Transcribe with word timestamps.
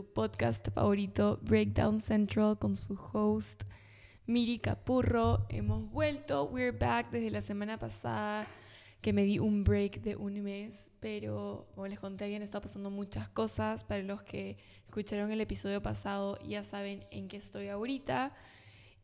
su 0.00 0.06
podcast 0.14 0.66
favorito, 0.70 1.38
Breakdown 1.42 2.00
Central, 2.00 2.58
con 2.58 2.74
su 2.74 2.98
host 3.12 3.64
Miri 4.24 4.58
Capurro. 4.58 5.44
Hemos 5.50 5.90
vuelto, 5.90 6.44
we're 6.44 6.70
back 6.70 7.10
desde 7.10 7.30
la 7.30 7.42
semana 7.42 7.78
pasada 7.78 8.46
que 9.02 9.12
me 9.12 9.24
di 9.24 9.38
un 9.38 9.62
break 9.62 10.00
de 10.00 10.16
un 10.16 10.42
mes, 10.42 10.88
pero 11.00 11.66
como 11.74 11.86
les 11.86 12.00
conté, 12.00 12.24
habían 12.24 12.40
estado 12.40 12.62
pasando 12.62 12.90
muchas 12.90 13.28
cosas. 13.28 13.84
Para 13.84 14.02
los 14.02 14.22
que 14.22 14.56
escucharon 14.86 15.32
el 15.32 15.40
episodio 15.42 15.82
pasado, 15.82 16.38
ya 16.42 16.62
saben 16.62 17.04
en 17.10 17.28
qué 17.28 17.36
estoy 17.36 17.68
ahorita. 17.68 18.32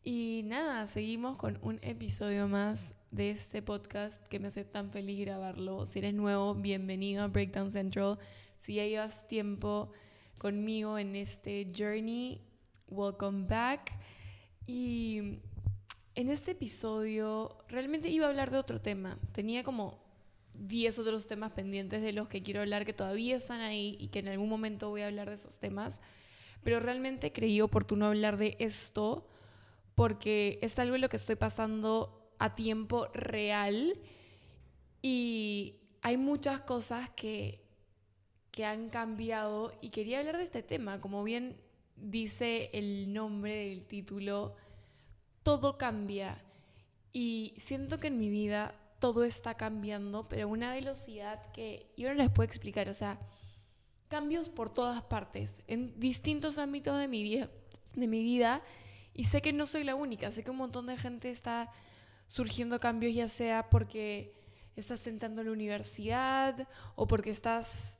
Y 0.03 0.41
nada, 0.45 0.87
seguimos 0.87 1.37
con 1.37 1.59
un 1.61 1.77
episodio 1.83 2.47
más 2.47 2.95
de 3.11 3.29
este 3.29 3.61
podcast 3.61 4.25
que 4.29 4.39
me 4.39 4.47
hace 4.47 4.63
tan 4.63 4.89
feliz 4.89 5.19
grabarlo. 5.19 5.85
Si 5.85 5.99
eres 5.99 6.15
nuevo, 6.15 6.55
bienvenido 6.55 7.21
a 7.21 7.27
Breakdown 7.27 7.71
Central. 7.71 8.17
Si 8.57 8.73
ya 8.73 8.85
llevas 8.87 9.27
tiempo 9.27 9.91
conmigo 10.37 10.97
en 10.97 11.15
este 11.15 11.71
journey, 11.75 12.41
welcome 12.89 13.47
back. 13.47 13.91
Y 14.65 15.39
en 16.15 16.29
este 16.29 16.51
episodio 16.51 17.57
realmente 17.67 18.09
iba 18.09 18.25
a 18.25 18.29
hablar 18.29 18.51
de 18.51 18.57
otro 18.57 18.81
tema. 18.81 19.17
Tenía 19.31 19.63
como 19.63 19.99
10 20.53 20.99
otros 20.99 21.27
temas 21.27 21.51
pendientes 21.51 22.01
de 22.01 22.13
los 22.13 22.27
que 22.27 22.41
quiero 22.41 22.61
hablar 22.61 22.85
que 22.85 22.93
todavía 22.93 23.37
están 23.37 23.61
ahí 23.61 23.97
y 23.99 24.07
que 24.07 24.19
en 24.19 24.27
algún 24.27 24.49
momento 24.49 24.89
voy 24.89 25.01
a 25.01 25.07
hablar 25.07 25.29
de 25.29 25.35
esos 25.35 25.59
temas. 25.59 25.99
Pero 26.63 26.79
realmente 26.79 27.31
creí 27.31 27.61
oportuno 27.61 28.07
hablar 28.07 28.37
de 28.37 28.55
esto 28.59 29.27
porque 29.95 30.59
es 30.61 30.77
algo 30.79 30.95
en 30.95 31.01
lo 31.01 31.09
que 31.09 31.17
estoy 31.17 31.35
pasando 31.35 32.31
a 32.39 32.55
tiempo 32.55 33.07
real 33.13 33.99
y 35.01 35.75
hay 36.01 36.17
muchas 36.17 36.61
cosas 36.61 37.09
que, 37.11 37.66
que 38.57 38.65
han 38.65 38.89
cambiado 38.89 39.71
y 39.81 39.91
quería 39.91 40.17
hablar 40.17 40.37
de 40.37 40.43
este 40.43 40.63
tema. 40.63 40.99
Como 40.99 41.23
bien 41.23 41.61
dice 41.95 42.71
el 42.73 43.13
nombre 43.13 43.67
del 43.67 43.85
título, 43.85 44.55
todo 45.43 45.77
cambia 45.77 46.43
y 47.13 47.53
siento 47.57 47.99
que 47.99 48.07
en 48.07 48.17
mi 48.17 48.31
vida 48.31 48.73
todo 48.97 49.25
está 49.25 49.53
cambiando, 49.57 50.27
pero 50.27 50.45
a 50.45 50.47
una 50.47 50.73
velocidad 50.73 51.51
que 51.51 51.85
yo 51.97 52.09
no 52.09 52.15
les 52.15 52.31
puedo 52.31 52.47
explicar. 52.47 52.89
O 52.89 52.95
sea, 52.95 53.19
cambios 54.07 54.49
por 54.49 54.73
todas 54.73 55.03
partes, 55.03 55.61
en 55.67 55.99
distintos 55.99 56.57
ámbitos 56.57 56.99
de 56.99 57.07
mi 57.07 57.21
vida. 57.21 57.51
De 57.93 58.07
mi 58.07 58.23
vida 58.23 58.63
y 59.13 59.25
sé 59.25 59.43
que 59.43 59.53
no 59.53 59.67
soy 59.67 59.83
la 59.83 59.93
única, 59.93 60.31
sé 60.31 60.43
que 60.43 60.49
un 60.49 60.57
montón 60.57 60.87
de 60.87 60.97
gente 60.97 61.29
está 61.29 61.71
surgiendo 62.25 62.79
cambios, 62.79 63.13
ya 63.13 63.27
sea 63.27 63.69
porque 63.69 64.33
estás 64.75 65.05
entrando 65.05 65.41
a 65.41 65.43
la 65.43 65.51
universidad 65.51 66.67
o 66.95 67.05
porque 67.05 67.29
estás 67.29 67.99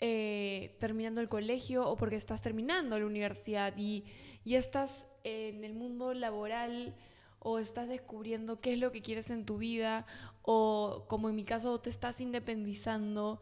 eh, 0.00 0.76
terminando 0.78 1.20
el 1.20 1.28
colegio 1.28 1.88
o 1.88 1.96
porque 1.96 2.16
estás 2.16 2.42
terminando 2.42 2.98
la 2.98 3.06
universidad 3.06 3.74
y 3.76 4.04
ya 4.44 4.58
estás 4.58 5.06
en 5.24 5.64
el 5.64 5.74
mundo 5.74 6.14
laboral 6.14 6.94
o 7.40 7.58
estás 7.58 7.88
descubriendo 7.88 8.60
qué 8.60 8.74
es 8.74 8.78
lo 8.78 8.92
que 8.92 9.02
quieres 9.02 9.30
en 9.30 9.44
tu 9.44 9.58
vida 9.58 10.06
o 10.42 11.04
como 11.08 11.28
en 11.28 11.36
mi 11.36 11.44
caso 11.44 11.80
te 11.80 11.90
estás 11.90 12.20
independizando 12.20 13.40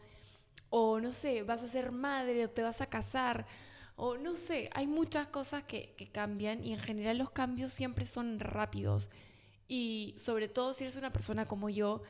o 0.71 1.01
no 1.01 1.13
sé, 1.13 1.43
vas 1.43 1.63
a 1.63 1.69
ser 1.69 1.93
madre 1.93 2.45
o 2.45 2.51
te 2.51 2.63
vas 2.63 2.81
a 2.81 2.87
casar 2.87 3.47
o 3.97 4.19
no 4.19 4.37
sé, 4.37 4.69
hay 4.75 4.87
muchas 4.87 5.27
cosas 5.29 5.65
que, 5.65 5.95
cambian 6.13 6.63
y 6.63 6.73
en 6.75 6.79
general 6.79 7.17
los 7.17 7.31
cambios 7.31 7.73
siempre 7.73 8.05
son 8.05 8.39
rápidos. 8.39 9.09
Y 9.69 10.15
sobre 10.19 10.49
todo 10.49 10.75
si 10.75 10.85
eres 10.85 10.97
una 10.99 11.13
persona 11.13 11.49
como 11.49 11.71
yo, 11.71 12.03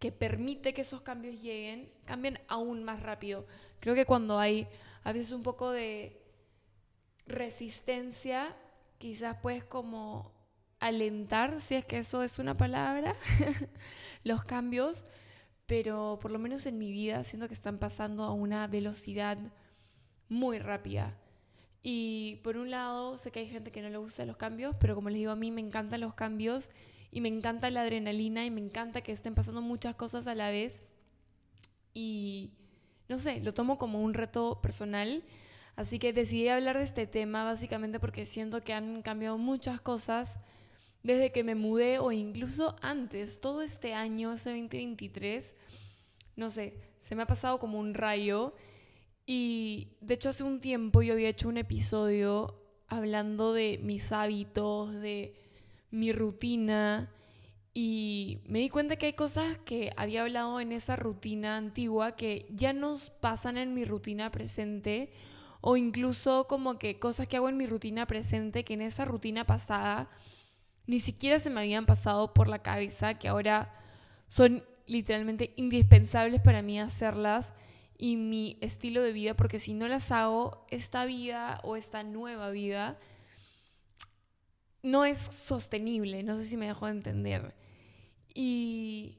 que 0.00 0.10
permite 0.10 0.72
que 0.72 0.80
esos 0.80 1.02
cambios 1.02 1.40
lleguen, 1.40 1.92
cambian 2.06 2.40
aún 2.48 2.82
más 2.82 3.02
rápido. 3.02 3.46
Creo 3.80 3.94
que 3.94 4.06
cuando 4.06 4.38
hay 4.38 4.66
a 5.04 5.12
veces 5.12 5.30
un 5.30 5.42
poco 5.42 5.70
de 5.70 6.20
resistencia, 7.26 8.56
quizás 8.98 9.36
puedes 9.42 9.62
como 9.62 10.32
alentar, 10.80 11.60
si 11.60 11.74
es 11.74 11.84
que 11.84 11.98
eso 11.98 12.22
es 12.22 12.38
una 12.38 12.56
palabra, 12.56 13.14
los 14.24 14.42
cambios, 14.44 15.04
pero 15.66 16.18
por 16.20 16.30
lo 16.30 16.38
menos 16.38 16.64
en 16.64 16.78
mi 16.78 16.90
vida 16.90 17.22
siento 17.22 17.46
que 17.46 17.54
están 17.54 17.78
pasando 17.78 18.24
a 18.24 18.32
una 18.32 18.66
velocidad 18.66 19.36
muy 20.30 20.58
rápida. 20.58 21.14
Y 21.82 22.36
por 22.36 22.56
un 22.56 22.70
lado, 22.70 23.18
sé 23.18 23.30
que 23.30 23.40
hay 23.40 23.48
gente 23.48 23.70
que 23.70 23.82
no 23.82 23.90
le 23.90 23.98
gusta 23.98 24.24
los 24.24 24.38
cambios, 24.38 24.76
pero 24.80 24.94
como 24.94 25.10
les 25.10 25.18
digo, 25.18 25.32
a 25.32 25.36
mí 25.36 25.50
me 25.50 25.60
encantan 25.60 26.00
los 26.00 26.14
cambios 26.14 26.70
y 27.12 27.20
me 27.20 27.28
encanta 27.28 27.70
la 27.70 27.82
adrenalina 27.82 28.44
y 28.44 28.50
me 28.50 28.60
encanta 28.60 29.00
que 29.00 29.12
estén 29.12 29.34
pasando 29.34 29.62
muchas 29.62 29.94
cosas 29.94 30.26
a 30.26 30.34
la 30.34 30.50
vez. 30.50 30.82
Y 31.92 32.52
no 33.08 33.18
sé, 33.18 33.40
lo 33.40 33.52
tomo 33.52 33.78
como 33.78 34.00
un 34.00 34.14
reto 34.14 34.60
personal. 34.60 35.24
Así 35.76 35.98
que 35.98 36.12
decidí 36.12 36.48
hablar 36.48 36.78
de 36.78 36.84
este 36.84 37.06
tema 37.06 37.44
básicamente 37.44 37.98
porque 37.98 38.26
siento 38.26 38.62
que 38.62 38.72
han 38.72 39.02
cambiado 39.02 39.38
muchas 39.38 39.80
cosas 39.80 40.38
desde 41.02 41.32
que 41.32 41.42
me 41.42 41.54
mudé 41.54 41.98
o 41.98 42.12
incluso 42.12 42.76
antes, 42.82 43.40
todo 43.40 43.62
este 43.62 43.94
año, 43.94 44.32
ese 44.32 44.50
2023. 44.50 45.56
No 46.36 46.50
sé, 46.50 46.74
se 47.00 47.16
me 47.16 47.22
ha 47.22 47.26
pasado 47.26 47.58
como 47.58 47.78
un 47.78 47.94
rayo 47.94 48.54
y 49.26 49.88
de 50.00 50.14
hecho 50.14 50.28
hace 50.28 50.44
un 50.44 50.60
tiempo 50.60 51.02
yo 51.02 51.14
había 51.14 51.28
hecho 51.28 51.48
un 51.48 51.56
episodio 51.56 52.60
hablando 52.88 53.52
de 53.52 53.78
mis 53.82 54.12
hábitos, 54.12 54.92
de 54.92 55.34
mi 55.90 56.12
rutina 56.12 57.10
y 57.72 58.40
me 58.46 58.58
di 58.58 58.68
cuenta 58.68 58.96
que 58.96 59.06
hay 59.06 59.12
cosas 59.12 59.58
que 59.58 59.92
había 59.96 60.22
hablado 60.22 60.60
en 60.60 60.72
esa 60.72 60.96
rutina 60.96 61.56
antigua 61.56 62.16
que 62.16 62.46
ya 62.50 62.72
nos 62.72 63.10
pasan 63.10 63.58
en 63.58 63.74
mi 63.74 63.84
rutina 63.84 64.30
presente 64.30 65.12
o 65.60 65.76
incluso 65.76 66.46
como 66.48 66.78
que 66.78 66.98
cosas 66.98 67.28
que 67.28 67.36
hago 67.36 67.48
en 67.48 67.56
mi 67.56 67.66
rutina 67.66 68.06
presente 68.06 68.64
que 68.64 68.74
en 68.74 68.82
esa 68.82 69.04
rutina 69.04 69.46
pasada 69.46 70.08
ni 70.86 70.98
siquiera 70.98 71.38
se 71.38 71.50
me 71.50 71.60
habían 71.60 71.86
pasado 71.86 72.34
por 72.34 72.48
la 72.48 72.62
cabeza 72.62 73.14
que 73.14 73.28
ahora 73.28 73.72
son 74.26 74.64
literalmente 74.86 75.52
indispensables 75.56 76.40
para 76.40 76.62
mí 76.62 76.80
hacerlas 76.80 77.52
y 77.96 78.16
mi 78.16 78.56
estilo 78.62 79.02
de 79.02 79.12
vida, 79.12 79.36
porque 79.36 79.58
si 79.58 79.74
no 79.74 79.86
las 79.86 80.10
hago, 80.10 80.66
esta 80.70 81.04
vida 81.04 81.60
o 81.62 81.76
esta 81.76 82.02
nueva 82.02 82.50
vida 82.50 82.98
no 84.82 85.04
es 85.04 85.18
sostenible, 85.18 86.22
no 86.22 86.36
sé 86.36 86.44
si 86.44 86.56
me 86.56 86.66
dejo 86.66 86.86
de 86.86 86.92
entender. 86.92 87.54
Y 88.34 89.18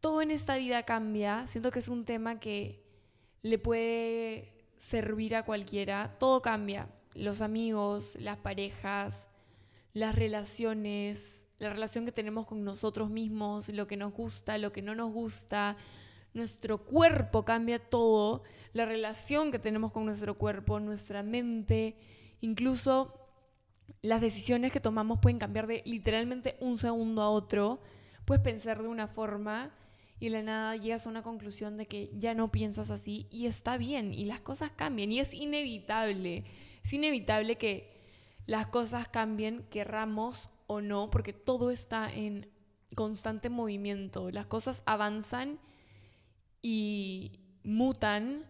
todo 0.00 0.22
en 0.22 0.30
esta 0.30 0.56
vida 0.56 0.82
cambia, 0.82 1.46
siento 1.46 1.70
que 1.70 1.78
es 1.78 1.88
un 1.88 2.04
tema 2.04 2.40
que 2.40 2.84
le 3.42 3.58
puede 3.58 4.66
servir 4.78 5.34
a 5.36 5.44
cualquiera, 5.44 6.16
todo 6.18 6.42
cambia, 6.42 6.88
los 7.14 7.40
amigos, 7.40 8.16
las 8.20 8.38
parejas, 8.38 9.28
las 9.92 10.14
relaciones, 10.14 11.46
la 11.58 11.70
relación 11.70 12.04
que 12.04 12.12
tenemos 12.12 12.46
con 12.46 12.64
nosotros 12.64 13.10
mismos, 13.10 13.68
lo 13.70 13.86
que 13.86 13.96
nos 13.96 14.12
gusta, 14.12 14.58
lo 14.58 14.72
que 14.72 14.82
no 14.82 14.94
nos 14.94 15.12
gusta, 15.12 15.76
nuestro 16.34 16.78
cuerpo 16.78 17.44
cambia 17.44 17.78
todo, 17.78 18.42
la 18.72 18.84
relación 18.84 19.50
que 19.50 19.58
tenemos 19.58 19.92
con 19.92 20.04
nuestro 20.04 20.38
cuerpo, 20.38 20.78
nuestra 20.78 21.22
mente, 21.22 21.96
incluso 22.40 23.27
las 24.02 24.20
decisiones 24.20 24.72
que 24.72 24.80
tomamos 24.80 25.18
pueden 25.20 25.38
cambiar 25.38 25.66
de 25.66 25.82
literalmente 25.84 26.56
un 26.60 26.78
segundo 26.78 27.22
a 27.22 27.30
otro. 27.30 27.80
Puedes 28.24 28.42
pensar 28.42 28.82
de 28.82 28.88
una 28.88 29.08
forma 29.08 29.72
y 30.20 30.26
de 30.26 30.30
la 30.30 30.42
nada 30.42 30.76
llegas 30.76 31.06
a 31.06 31.10
una 31.10 31.22
conclusión 31.22 31.76
de 31.76 31.86
que 31.86 32.10
ya 32.14 32.34
no 32.34 32.50
piensas 32.50 32.90
así 32.90 33.26
y 33.30 33.46
está 33.46 33.78
bien 33.78 34.12
y 34.12 34.24
las 34.24 34.40
cosas 34.40 34.70
cambian 34.72 35.12
y 35.12 35.20
es 35.20 35.34
inevitable. 35.34 36.44
Es 36.82 36.92
inevitable 36.92 37.56
que 37.56 37.98
las 38.46 38.66
cosas 38.68 39.08
cambien, 39.08 39.64
querramos 39.70 40.50
o 40.66 40.80
no, 40.80 41.10
porque 41.10 41.32
todo 41.32 41.70
está 41.70 42.12
en 42.12 42.48
constante 42.94 43.50
movimiento. 43.50 44.30
Las 44.30 44.46
cosas 44.46 44.82
avanzan 44.86 45.58
y 46.62 47.40
mutan, 47.62 48.44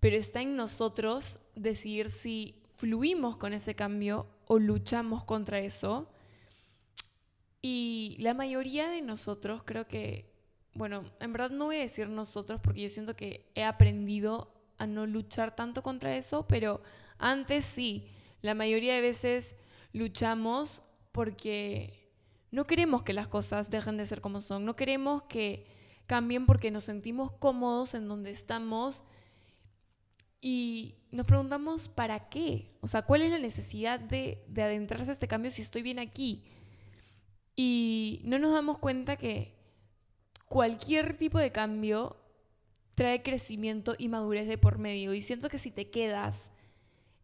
pero 0.00 0.16
está 0.16 0.40
en 0.40 0.56
nosotros 0.56 1.38
decidir 1.54 2.10
si 2.10 2.62
fluimos 2.76 3.36
con 3.36 3.52
ese 3.52 3.74
cambio 3.74 4.26
o 4.52 4.58
luchamos 4.58 5.24
contra 5.24 5.60
eso. 5.60 6.10
Y 7.62 8.18
la 8.20 8.34
mayoría 8.34 8.90
de 8.90 9.00
nosotros 9.00 9.62
creo 9.64 9.88
que, 9.88 10.30
bueno, 10.74 11.04
en 11.20 11.32
verdad 11.32 11.48
no 11.48 11.64
voy 11.64 11.76
a 11.76 11.80
decir 11.80 12.10
nosotros 12.10 12.60
porque 12.62 12.82
yo 12.82 12.90
siento 12.90 13.16
que 13.16 13.50
he 13.54 13.64
aprendido 13.64 14.52
a 14.76 14.86
no 14.86 15.06
luchar 15.06 15.56
tanto 15.56 15.82
contra 15.82 16.14
eso, 16.18 16.46
pero 16.48 16.82
antes 17.16 17.64
sí, 17.64 18.10
la 18.42 18.54
mayoría 18.54 18.94
de 18.94 19.00
veces 19.00 19.54
luchamos 19.94 20.82
porque 21.12 22.12
no 22.50 22.66
queremos 22.66 23.04
que 23.04 23.14
las 23.14 23.28
cosas 23.28 23.70
dejen 23.70 23.96
de 23.96 24.06
ser 24.06 24.20
como 24.20 24.42
son, 24.42 24.66
no 24.66 24.76
queremos 24.76 25.22
que 25.22 25.66
cambien 26.06 26.44
porque 26.44 26.70
nos 26.70 26.84
sentimos 26.84 27.32
cómodos 27.32 27.94
en 27.94 28.06
donde 28.06 28.32
estamos 28.32 29.02
y 30.44 30.96
nos 31.12 31.24
preguntamos 31.24 31.88
para 31.88 32.28
qué, 32.28 32.76
o 32.80 32.88
sea, 32.88 33.02
cuál 33.02 33.22
es 33.22 33.30
la 33.30 33.38
necesidad 33.38 34.00
de, 34.00 34.44
de 34.48 34.62
adentrarse 34.64 35.10
a 35.10 35.14
este 35.14 35.28
cambio 35.28 35.52
si 35.52 35.62
estoy 35.62 35.82
bien 35.82 36.00
aquí. 36.00 36.44
Y 37.54 38.22
no 38.24 38.40
nos 38.40 38.52
damos 38.52 38.78
cuenta 38.78 39.16
que 39.16 39.54
cualquier 40.46 41.16
tipo 41.16 41.38
de 41.38 41.52
cambio 41.52 42.16
trae 42.96 43.22
crecimiento 43.22 43.94
y 43.96 44.08
madurez 44.08 44.48
de 44.48 44.58
por 44.58 44.78
medio. 44.78 45.14
Y 45.14 45.22
siento 45.22 45.48
que 45.48 45.58
si 45.58 45.70
te 45.70 45.90
quedas 45.90 46.50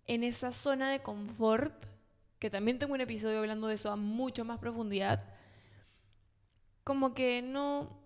en 0.06 0.22
esa 0.22 0.52
zona 0.52 0.90
de 0.90 1.02
confort, 1.02 1.86
que 2.38 2.50
también 2.50 2.78
tengo 2.78 2.94
un 2.94 3.00
episodio 3.00 3.40
hablando 3.40 3.66
de 3.66 3.74
eso 3.74 3.90
a 3.90 3.96
mucho 3.96 4.44
más 4.44 4.58
profundidad, 4.58 5.24
como 6.84 7.14
que 7.14 7.42
no, 7.42 7.97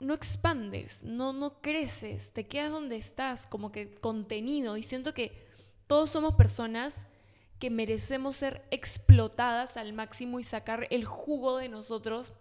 no 0.00 0.14
expandes, 0.14 1.02
no, 1.04 1.32
no 1.32 1.60
creces, 1.60 2.32
te 2.32 2.46
quedas 2.46 2.70
donde 2.70 2.96
estás, 2.96 3.46
como 3.46 3.70
que 3.70 3.94
contenido. 3.94 4.76
Y 4.76 4.82
siento 4.82 5.14
que 5.14 5.46
todos 5.86 6.10
somos 6.10 6.34
personas 6.34 6.94
que 7.58 7.70
merecemos 7.70 8.36
ser 8.36 8.66
explotadas 8.70 9.76
al 9.76 9.92
máximo 9.92 10.40
y 10.40 10.44
sacar 10.44 10.86
el 10.90 11.04
jugo 11.04 11.58
de 11.58 11.68
nosotros 11.68 12.32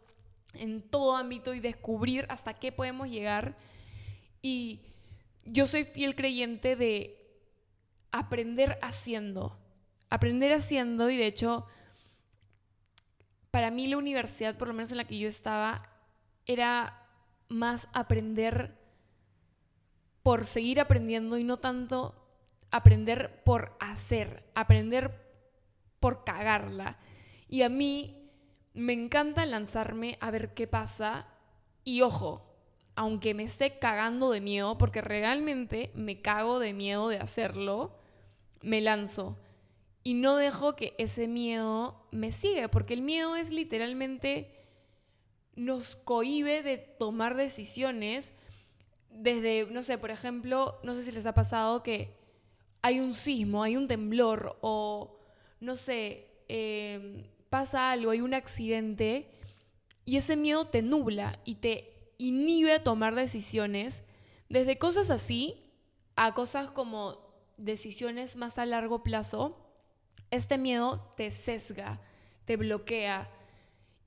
en 0.53 0.81
todo 0.81 1.15
ámbito 1.15 1.53
y 1.53 1.59
descubrir 1.59 2.25
hasta 2.29 2.53
qué 2.53 2.71
podemos 2.71 3.09
llegar. 3.09 3.57
Y 4.41 4.79
yo 5.45 5.67
soy 5.67 5.83
fiel 5.83 6.15
creyente 6.15 6.77
de 6.77 7.17
aprender 8.11 8.79
haciendo, 8.81 9.59
aprender 10.09 10.53
haciendo 10.53 11.09
y 11.09 11.17
de 11.17 11.27
hecho 11.27 11.67
para 13.51 13.71
mí 13.71 13.87
la 13.87 13.97
universidad, 13.97 14.57
por 14.57 14.67
lo 14.67 14.73
menos 14.73 14.91
en 14.91 14.97
la 14.97 15.05
que 15.05 15.17
yo 15.17 15.27
estaba, 15.27 15.83
era 16.45 17.08
más 17.49 17.87
aprender 17.93 18.77
por 20.23 20.45
seguir 20.45 20.79
aprendiendo 20.79 21.37
y 21.37 21.43
no 21.43 21.57
tanto 21.57 22.15
aprender 22.71 23.43
por 23.43 23.75
hacer, 23.79 24.43
aprender 24.53 25.27
por 25.99 26.23
cagarla. 26.23 26.99
Y 27.47 27.63
a 27.63 27.69
mí 27.69 28.31
me 28.73 28.93
encanta 28.93 29.45
lanzarme 29.45 30.17
a 30.21 30.31
ver 30.31 30.53
qué 30.53 30.67
pasa 30.67 31.27
y 31.83 32.01
ojo, 32.01 32.45
aunque 32.95 33.33
me 33.33 33.43
esté 33.43 33.79
cagando 33.79 34.31
de 34.31 34.41
miedo, 34.41 34.77
porque 34.77 35.01
realmente 35.01 35.91
me 35.95 36.21
cago 36.21 36.59
de 36.59 36.73
miedo 36.73 37.09
de 37.09 37.17
hacerlo, 37.17 37.97
me 38.61 38.81
lanzo 38.81 39.39
y 40.03 40.13
no 40.13 40.35
dejo 40.35 40.75
que 40.75 40.95
ese 40.97 41.27
miedo 41.27 42.07
me 42.11 42.31
siga, 42.31 42.69
porque 42.69 42.93
el 42.93 43.01
miedo 43.01 43.35
es 43.35 43.51
literalmente 43.51 44.58
nos 45.59 45.95
cohibe 45.95 46.63
de 46.63 46.77
tomar 46.77 47.35
decisiones 47.35 48.33
desde, 49.09 49.67
no 49.71 49.83
sé, 49.83 49.97
por 49.97 50.11
ejemplo, 50.11 50.79
no 50.83 50.95
sé 50.95 51.03
si 51.03 51.11
les 51.11 51.25
ha 51.25 51.33
pasado 51.33 51.83
que 51.83 52.15
hay 52.81 52.99
un 52.99 53.13
sismo, 53.13 53.63
hay 53.63 53.75
un 53.75 53.87
temblor 53.87 54.57
o, 54.61 55.19
no 55.59 55.75
sé, 55.75 56.27
em, 56.47 57.25
pasa 57.49 57.91
algo, 57.91 58.11
hay 58.11 58.21
un 58.21 58.33
accidente 58.33 59.29
y 60.05 60.17
ese 60.17 60.37
miedo 60.37 60.65
te 60.65 60.81
nubla 60.81 61.39
y 61.45 61.55
te 61.55 62.13
inhibe 62.17 62.73
a 62.73 62.83
tomar 62.83 63.15
decisiones 63.15 64.03
desde 64.49 64.77
cosas 64.77 65.09
así 65.09 65.65
a 66.15 66.33
cosas 66.33 66.69
como 66.71 67.17
decisiones 67.57 68.35
más 68.35 68.57
a 68.57 68.65
largo 68.65 69.03
plazo 69.03 69.55
este 70.31 70.57
miedo 70.57 71.11
te 71.17 71.31
sesga, 71.31 71.99
te 72.45 72.55
bloquea 72.55 73.29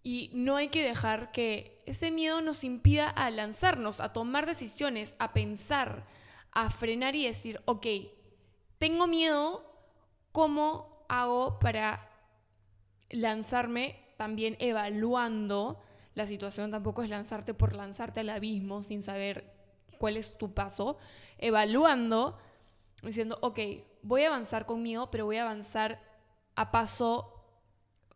y 0.03 0.31
no 0.35 0.57
hay 0.57 0.69
que 0.69 0.85
dejar 0.85 1.31
que 1.33 1.83
ese 1.87 2.11
miedo 2.11 2.41
nos 2.43 2.65
impida 2.65 3.09
a 3.09 3.31
lanzarnos, 3.31 4.01
a 4.01 4.13
tomar 4.13 4.47
decisiones, 4.47 5.15
a 5.19 5.33
pensar, 5.33 6.07
a 6.51 6.71
frenar 6.71 7.15
y 7.15 7.27
decir, 7.27 7.61
ok, 7.65 7.87
tengo 8.79 9.07
miedo, 9.07 9.65
¿cómo 10.33 11.05
hago 11.09 11.59
para 11.61 12.11
lanzarme 13.11 14.15
también 14.17 14.57
evaluando 14.59 15.81
la 16.15 16.27
situación? 16.27 16.71
Tampoco 16.71 17.03
es 17.03 17.11
lanzarte 17.11 17.55
por 17.55 17.75
lanzarte 17.75 18.21
al 18.21 18.31
abismo 18.31 18.83
sin 18.83 19.03
saber 19.03 19.53
cuál 19.99 20.17
es 20.17 20.37
tu 20.37 20.53
paso, 20.53 20.99
evaluando, 21.39 22.39
diciendo, 23.03 23.39
ok, 23.41 23.61
voy 24.03 24.25
a 24.25 24.29
avanzar 24.29 24.67
conmigo, 24.67 25.11
pero 25.13 25.27
voy 25.27 25.37
a 25.37 25.43
avanzar 25.43 26.01
a 26.57 26.71
paso 26.73 27.45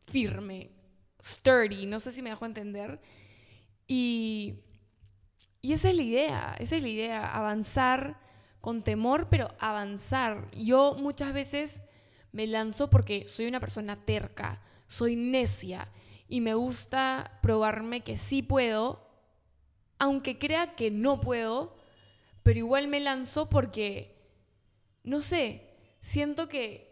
firme, 0.06 0.75
sturdy, 1.26 1.86
no 1.86 1.98
sé 1.98 2.12
si 2.12 2.22
me 2.22 2.30
dejo 2.30 2.46
entender. 2.46 3.00
Y, 3.88 4.60
y 5.60 5.72
esa 5.72 5.90
es 5.90 5.96
la 5.96 6.02
idea, 6.02 6.56
esa 6.58 6.76
es 6.76 6.82
la 6.82 6.88
idea, 6.88 7.34
avanzar 7.34 8.20
con 8.60 8.82
temor, 8.82 9.28
pero 9.28 9.54
avanzar. 9.58 10.50
Yo 10.52 10.94
muchas 10.98 11.32
veces 11.32 11.82
me 12.32 12.46
lanzo 12.46 12.90
porque 12.90 13.26
soy 13.28 13.46
una 13.46 13.60
persona 13.60 14.04
terca, 14.04 14.62
soy 14.86 15.16
necia 15.16 15.88
y 16.28 16.40
me 16.40 16.54
gusta 16.54 17.38
probarme 17.42 18.02
que 18.02 18.18
sí 18.18 18.42
puedo, 18.42 19.08
aunque 19.98 20.38
crea 20.38 20.74
que 20.74 20.90
no 20.90 21.20
puedo, 21.20 21.76
pero 22.42 22.58
igual 22.58 22.86
me 22.88 23.00
lanzo 23.00 23.48
porque, 23.48 24.16
no 25.02 25.20
sé, 25.20 25.74
siento 26.02 26.48
que 26.48 26.85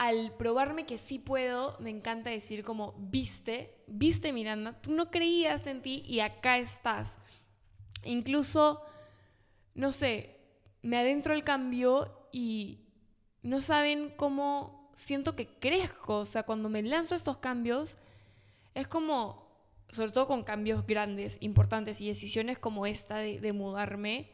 al 0.00 0.32
probarme 0.32 0.86
que 0.86 0.96
sí 0.96 1.18
puedo, 1.18 1.76
me 1.78 1.90
encanta 1.90 2.30
decir 2.30 2.64
como, 2.64 2.94
viste, 2.96 3.84
viste 3.86 4.32
Miranda, 4.32 4.80
tú 4.80 4.92
no 4.92 5.10
creías 5.10 5.66
en 5.66 5.82
ti 5.82 6.02
y 6.06 6.20
acá 6.20 6.56
estás. 6.56 7.18
Incluso, 8.02 8.80
no 9.74 9.92
sé, 9.92 10.40
me 10.80 10.96
adentro 10.96 11.34
al 11.34 11.44
cambio 11.44 12.28
y 12.32 12.78
no 13.42 13.60
saben 13.60 14.14
cómo 14.16 14.90
siento 14.94 15.36
que 15.36 15.58
crezco. 15.58 16.16
O 16.20 16.24
sea, 16.24 16.44
cuando 16.44 16.70
me 16.70 16.82
lanzo 16.82 17.14
estos 17.14 17.36
cambios, 17.36 17.98
es 18.72 18.88
como, 18.88 19.52
sobre 19.90 20.12
todo 20.12 20.26
con 20.26 20.44
cambios 20.44 20.86
grandes, 20.86 21.36
importantes 21.42 22.00
y 22.00 22.08
decisiones 22.08 22.58
como 22.58 22.86
esta 22.86 23.16
de 23.16 23.52
mudarme, 23.52 24.30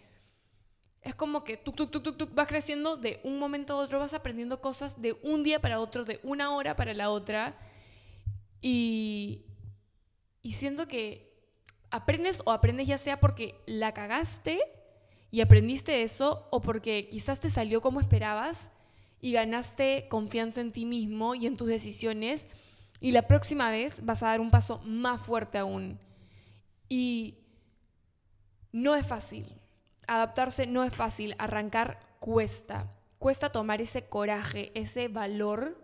es 1.07 1.15
como 1.15 1.45
que 1.45 1.57
tú, 1.57 1.71
tú, 1.71 1.87
tú, 1.87 2.01
tú, 2.01 2.15
tú 2.15 2.29
vas 2.35 2.49
creciendo 2.49 2.97
de 2.97 3.21
un 3.23 3.39
momento 3.39 3.75
a 3.75 3.77
otro, 3.77 4.01
vas 4.01 4.13
aprendiendo 4.13 4.61
cosas 4.61 5.01
de 5.01 5.13
un 5.23 5.45
día 5.45 5.61
para 5.61 5.79
otro, 5.79 6.05
de 6.05 6.19
una 6.25 6.51
hora 6.51 6.75
para 6.75 6.95
la 6.95 7.11
otra. 7.11 7.57
Y, 8.61 9.45
y 10.43 10.55
siento 10.55 10.89
que 10.89 11.33
aprendes 11.93 12.43
o 12.45 12.51
aprendes 12.51 12.89
ya 12.89 12.99
sea 12.99 13.21
porque 13.21 13.55
la 13.67 13.95
cagaste 13.95 14.61
y 15.31 15.43
aprendiste 15.43 16.03
eso 16.03 16.49
o 16.51 16.61
porque 16.61 17.09
quizás 17.09 17.39
te 17.39 17.51
salió 17.51 17.81
como 17.81 18.01
esperabas 18.01 18.73
y 19.21 19.31
ganaste 19.31 20.09
confianza 20.09 20.61
en 20.61 20.73
ti 20.73 20.87
mismo 20.87 21.37
y 21.37 21.47
en 21.47 21.57
tus 21.57 21.69
decisiones 21.69 22.49
y 23.01 23.13
la 23.13 23.29
próxima 23.29 23.71
vez 23.71 24.05
vas 24.05 24.25
a 24.25 24.27
dar 24.27 24.41
un 24.41 24.51
paso 24.51 24.81
más 24.85 25.21
fuerte 25.21 25.59
aún. 25.59 26.01
Y 26.89 27.39
no 28.73 28.97
es 28.97 29.07
fácil 29.07 29.47
adaptarse 30.07 30.67
no 30.67 30.85
es 30.85 30.95
fácil, 30.95 31.35
arrancar 31.39 32.01
cuesta, 32.21 32.93
cuesta 33.19 33.51
tomar 33.51 33.81
ese 33.81 34.07
coraje, 34.07 34.73
ese 34.75 35.09
valor, 35.09 35.77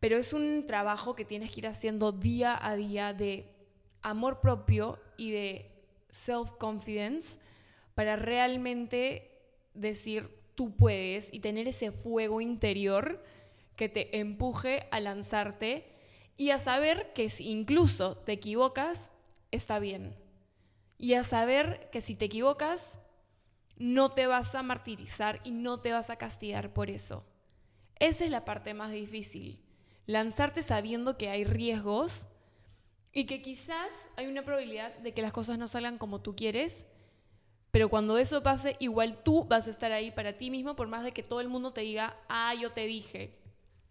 pero 0.00 0.16
es 0.16 0.32
un 0.32 0.66
trabajo 0.66 1.14
que 1.14 1.24
tienes 1.24 1.50
que 1.50 1.60
ir 1.60 1.66
haciendo 1.66 2.12
día 2.12 2.58
a 2.60 2.76
día 2.76 3.14
de 3.14 3.54
amor 4.02 4.40
propio 4.40 4.98
y 5.16 5.30
de 5.30 5.70
self-confidence 6.10 7.38
para 7.94 8.16
realmente 8.16 9.30
decir 9.72 10.30
tú 10.54 10.76
puedes 10.76 11.32
y 11.32 11.40
tener 11.40 11.68
ese 11.68 11.90
fuego 11.90 12.40
interior 12.40 13.22
que 13.76 13.88
te 13.88 14.18
empuje 14.18 14.86
a 14.90 15.00
lanzarte 15.00 15.92
y 16.36 16.50
a 16.50 16.58
saber 16.58 17.12
que 17.12 17.30
si 17.30 17.48
incluso 17.48 18.16
te 18.16 18.32
equivocas, 18.32 19.12
está 19.50 19.78
bien. 19.78 20.16
Y 20.98 21.14
a 21.14 21.24
saber 21.24 21.88
que 21.90 22.00
si 22.00 22.14
te 22.14 22.26
equivocas, 22.26 22.98
no 23.76 24.10
te 24.10 24.26
vas 24.26 24.54
a 24.54 24.62
martirizar 24.62 25.40
y 25.44 25.50
no 25.50 25.80
te 25.80 25.92
vas 25.92 26.10
a 26.10 26.16
castigar 26.16 26.72
por 26.72 26.90
eso. 26.90 27.24
Esa 27.98 28.24
es 28.24 28.30
la 28.30 28.44
parte 28.44 28.74
más 28.74 28.92
difícil. 28.92 29.60
Lanzarte 30.06 30.62
sabiendo 30.62 31.16
que 31.16 31.30
hay 31.30 31.44
riesgos 31.44 32.26
y 33.12 33.26
que 33.26 33.42
quizás 33.42 33.90
hay 34.16 34.26
una 34.26 34.44
probabilidad 34.44 34.96
de 34.98 35.14
que 35.14 35.22
las 35.22 35.32
cosas 35.32 35.58
no 35.58 35.68
salgan 35.68 35.98
como 35.98 36.20
tú 36.20 36.34
quieres, 36.34 36.86
pero 37.70 37.88
cuando 37.88 38.18
eso 38.18 38.42
pase, 38.42 38.76
igual 38.78 39.22
tú 39.24 39.44
vas 39.44 39.66
a 39.66 39.70
estar 39.70 39.90
ahí 39.92 40.10
para 40.10 40.34
ti 40.34 40.50
mismo, 40.50 40.76
por 40.76 40.86
más 40.86 41.02
de 41.02 41.12
que 41.12 41.22
todo 41.22 41.40
el 41.40 41.48
mundo 41.48 41.72
te 41.72 41.80
diga, 41.80 42.16
ah, 42.28 42.54
yo 42.54 42.72
te 42.72 42.86
dije, 42.86 43.38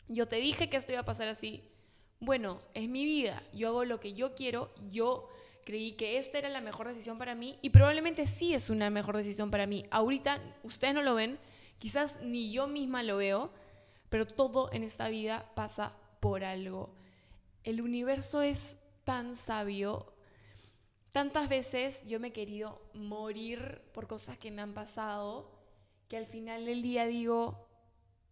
yo 0.08 0.28
te 0.28 0.38
dije 0.38 0.70
que 0.70 0.78
esto 0.78 0.92
iba 0.92 1.02
a 1.02 1.06
pasar 1.06 1.28
así. 1.28 1.64
Bueno, 2.20 2.62
es 2.74 2.88
mi 2.88 3.04
vida, 3.04 3.44
yo 3.54 3.70
hago 3.70 3.84
lo 3.84 4.00
que 4.00 4.14
yo 4.14 4.36
quiero, 4.36 4.74
yo 4.90 5.28
creí 5.66 5.94
que 5.94 6.18
esta 6.18 6.38
era 6.38 6.50
la 6.50 6.62
mejor 6.62 6.88
decisión 6.88 7.18
para 7.18 7.36
mí 7.36 7.58
y 7.62 7.70
probablemente 7.70 8.28
sí 8.28 8.54
es 8.54 8.70
una 8.70 8.90
mejor 8.90 9.18
decisión 9.18 9.52
para 9.52 9.68
mí. 9.68 9.86
Ahorita 9.92 10.40
ustedes 10.64 10.94
no 10.94 11.02
lo 11.02 11.16
ven, 11.16 11.40
quizás 11.80 12.22
ni 12.22 12.52
yo 12.52 12.68
misma 12.68 13.04
lo 13.04 13.18
veo, 13.18 13.52
pero 14.10 14.28
todo 14.28 14.72
en 14.72 14.84
esta 14.84 15.10
vida 15.10 15.52
pasa 15.56 15.96
por 16.20 16.44
algo. 16.44 16.94
El 17.64 17.82
universo 17.82 18.42
es 18.42 18.78
tan 19.04 19.36
sabio. 19.36 20.14
Tantas 21.12 21.50
veces 21.50 22.02
yo 22.06 22.20
me 22.20 22.30
he 22.30 22.34
querido 22.34 22.82
morir 22.94 23.82
por 23.94 24.08
cosas 24.08 24.38
que 24.38 24.52
me 24.52 24.62
han 24.62 24.74
pasado 24.74 25.52
que 26.08 26.18
al 26.18 26.26
final 26.26 26.66
del 26.66 26.82
día 26.82 27.06
digo, 27.06 27.68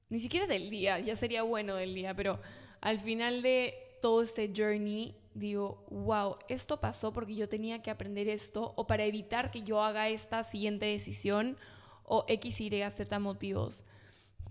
ni 0.09 0.19
siquiera 0.19 0.45
del 0.45 0.69
día, 0.69 0.99
ya 0.99 1.15
sería 1.15 1.43
bueno 1.43 1.75
del 1.75 1.95
día, 1.95 2.13
pero 2.13 2.39
al 2.81 2.99
final 2.99 3.41
de 3.41 3.97
todo 4.01 4.21
este 4.21 4.51
journey 4.55 5.15
digo, 5.33 5.85
wow, 5.89 6.37
esto 6.49 6.79
pasó 6.79 7.13
porque 7.13 7.35
yo 7.35 7.47
tenía 7.47 7.81
que 7.81 7.91
aprender 7.91 8.27
esto 8.27 8.73
o 8.75 8.87
para 8.87 9.05
evitar 9.05 9.51
que 9.51 9.63
yo 9.63 9.81
haga 9.81 10.09
esta 10.09 10.43
siguiente 10.43 10.85
decisión 10.85 11.57
o 12.03 12.25
X, 12.27 12.61
Y, 12.61 12.69
Z 12.69 13.19
motivos. 13.19 13.83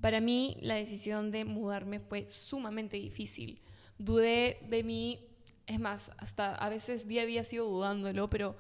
Para 0.01 0.21
mí 0.21 0.57
la 0.61 0.75
decisión 0.75 1.31
de 1.31 1.45
mudarme 1.45 2.01
fue 2.01 2.31
sumamente 2.31 2.97
difícil. 2.97 3.61
Dudé 3.99 4.59
de 4.69 4.83
mí, 4.83 5.27
es 5.67 5.79
más, 5.79 6.11
hasta 6.17 6.55
a 6.55 6.69
veces 6.71 7.07
día 7.07 7.23
a 7.23 7.27
día 7.27 7.45
sigo 7.45 7.67
dudándolo, 7.67 8.31
pero 8.31 8.57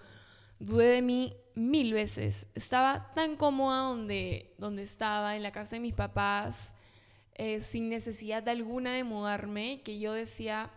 dudé 0.59 0.89
de 0.89 1.03
mí 1.03 1.35
mil 1.55 1.95
veces. 1.95 2.47
Estaba 2.55 3.13
tan 3.15 3.37
cómoda 3.37 3.79
donde, 3.81 4.55
donde 4.59 4.83
estaba, 4.83 5.35
en 5.37 5.43
la 5.43 5.53
casa 5.53 5.77
de 5.77 5.81
mis 5.81 5.95
papás, 5.95 6.75
eh, 7.35 7.63
sin 7.63 7.89
necesidad 7.89 8.47
alguna 8.51 8.93
de 8.93 9.05
mudarme, 9.05 9.81
que 9.83 9.99
yo 9.99 10.13
decía, 10.13 10.71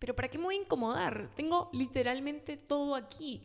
pero 0.00 0.16
¿para 0.16 0.28
qué 0.28 0.38
me 0.38 0.44
voy 0.44 0.56
a 0.56 0.62
incomodar? 0.62 1.30
Tengo 1.36 1.68
literalmente 1.72 2.56
todo 2.56 2.96
aquí. 2.96 3.42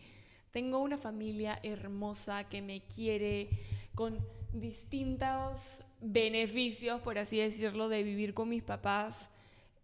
Tengo 0.51 0.79
una 0.79 0.97
familia 0.97 1.59
hermosa 1.61 2.45
que 2.47 2.61
me 2.61 2.81
quiere, 2.81 3.49
con 3.93 4.25
distintos 4.53 5.79
beneficios, 5.99 7.01
por 7.01 7.17
así 7.17 7.37
decirlo, 7.37 7.89
de 7.89 8.03
vivir 8.03 8.33
con 8.33 8.49
mis 8.49 8.63
papás, 8.63 9.29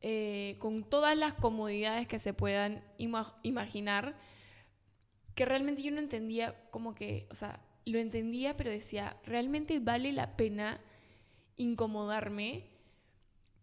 eh, 0.01 0.55
con 0.59 0.83
todas 0.83 1.17
las 1.17 1.33
comodidades 1.33 2.07
que 2.07 2.19
se 2.19 2.33
puedan 2.33 2.83
imaginar, 2.97 4.15
que 5.35 5.45
realmente 5.45 5.81
yo 5.81 5.91
no 5.91 5.99
entendía 5.99 6.55
como 6.71 6.95
que, 6.95 7.27
o 7.31 7.35
sea, 7.35 7.59
lo 7.85 7.99
entendía, 7.99 8.55
pero 8.55 8.71
decía, 8.71 9.17
realmente 9.25 9.79
vale 9.79 10.13
la 10.13 10.37
pena 10.37 10.79
incomodarme, 11.57 12.65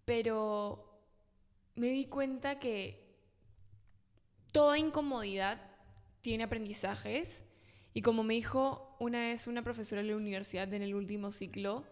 pero 0.04 0.88
me 1.78 1.88
di 1.90 2.06
cuenta 2.06 2.58
que 2.58 3.06
toda 4.50 4.78
incomodidad 4.78 5.61
tiene 6.23 6.44
aprendizajes 6.44 7.44
y 7.94 8.02
como 8.02 8.25
me 8.25 8.35
dijo 8.35 8.97
una 8.99 9.20
vez 9.20 9.47
una 9.47 9.62
profesora 9.62 10.02
de 10.02 10.08
la 10.08 10.16
universidad 10.16 10.73
en 10.75 10.82
el 10.82 10.94
último 10.94 11.30
ciclo, 11.30 11.87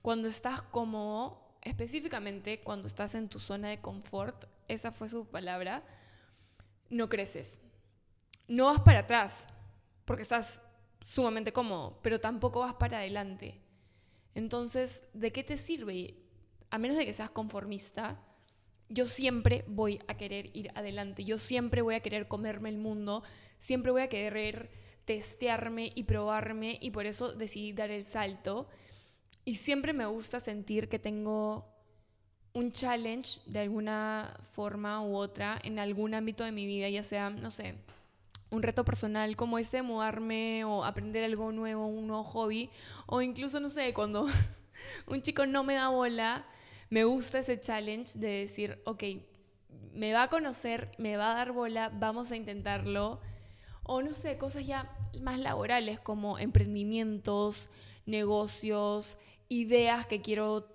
cuando 0.00 0.28
estás 0.28 0.62
cómodo, 0.62 1.58
específicamente 1.62 2.60
cuando 2.60 2.86
estás 2.86 3.16
en 3.16 3.28
tu 3.28 3.40
zona 3.40 3.68
de 3.68 3.80
confort, 3.80 4.44
esa 4.68 4.92
fue 4.92 5.08
su 5.08 5.26
palabra, 5.26 5.82
no 6.88 7.08
creces. 7.08 7.60
No 8.46 8.66
vas 8.66 8.80
para 8.82 9.00
atrás, 9.00 9.48
porque 10.04 10.22
estás 10.22 10.62
sumamente 11.02 11.52
cómodo, 11.52 11.98
pero 12.00 12.20
tampoco 12.20 12.60
vas 12.60 12.74
para 12.74 12.98
adelante. 12.98 13.60
Entonces, 14.36 15.02
¿de 15.14 15.32
qué 15.32 15.42
te 15.42 15.58
sirve? 15.58 16.14
A 16.70 16.78
menos 16.78 16.96
de 16.96 17.04
que 17.04 17.12
seas 17.12 17.30
conformista, 17.30 18.22
yo 18.88 19.06
siempre 19.06 19.64
voy 19.66 20.00
a 20.08 20.14
querer 20.14 20.50
ir 20.56 20.70
adelante, 20.74 21.24
yo 21.24 21.38
siempre 21.38 21.82
voy 21.82 21.94
a 21.94 22.00
querer 22.00 22.28
comerme 22.28 22.68
el 22.68 22.78
mundo, 22.78 23.22
siempre 23.58 23.92
voy 23.92 24.02
a 24.02 24.08
querer 24.08 24.70
testearme 25.04 25.92
y 25.94 26.04
probarme 26.04 26.78
y 26.80 26.90
por 26.90 27.06
eso 27.06 27.32
decidí 27.32 27.72
dar 27.72 27.90
el 27.90 28.04
salto. 28.04 28.68
Y 29.44 29.54
siempre 29.54 29.92
me 29.92 30.06
gusta 30.06 30.40
sentir 30.40 30.88
que 30.88 30.98
tengo 30.98 31.72
un 32.52 32.72
challenge 32.72 33.40
de 33.46 33.60
alguna 33.60 34.34
forma 34.52 35.02
u 35.02 35.14
otra 35.14 35.58
en 35.62 35.78
algún 35.78 36.14
ámbito 36.14 36.42
de 36.42 36.52
mi 36.52 36.66
vida, 36.66 36.88
ya 36.88 37.02
sea, 37.02 37.30
no 37.30 37.50
sé, 37.50 37.76
un 38.50 38.62
reto 38.62 38.84
personal 38.84 39.36
como 39.36 39.58
este 39.58 39.82
mudarme 39.82 40.64
o 40.64 40.84
aprender 40.84 41.22
algo 41.24 41.52
nuevo, 41.52 41.86
un 41.86 42.06
nuevo 42.06 42.24
hobby, 42.24 42.70
o 43.06 43.20
incluso, 43.20 43.60
no 43.60 43.68
sé, 43.68 43.92
cuando 43.92 44.26
un 45.06 45.22
chico 45.22 45.46
no 45.46 45.64
me 45.64 45.74
da 45.74 45.88
bola, 45.88 46.46
me 46.88 47.04
gusta 47.04 47.40
ese 47.40 47.58
challenge 47.60 48.18
de 48.18 48.28
decir, 48.28 48.80
ok, 48.84 49.04
me 49.92 50.12
va 50.12 50.24
a 50.24 50.28
conocer, 50.28 50.90
me 50.98 51.16
va 51.16 51.32
a 51.32 51.34
dar 51.34 51.52
bola, 51.52 51.90
vamos 51.92 52.30
a 52.30 52.36
intentarlo. 52.36 53.20
O 53.82 54.02
no 54.02 54.14
sé, 54.14 54.36
cosas 54.36 54.66
ya 54.66 54.96
más 55.20 55.38
laborales 55.38 56.00
como 56.00 56.38
emprendimientos, 56.38 57.68
negocios, 58.04 59.16
ideas 59.48 60.06
que 60.06 60.20
quiero, 60.20 60.68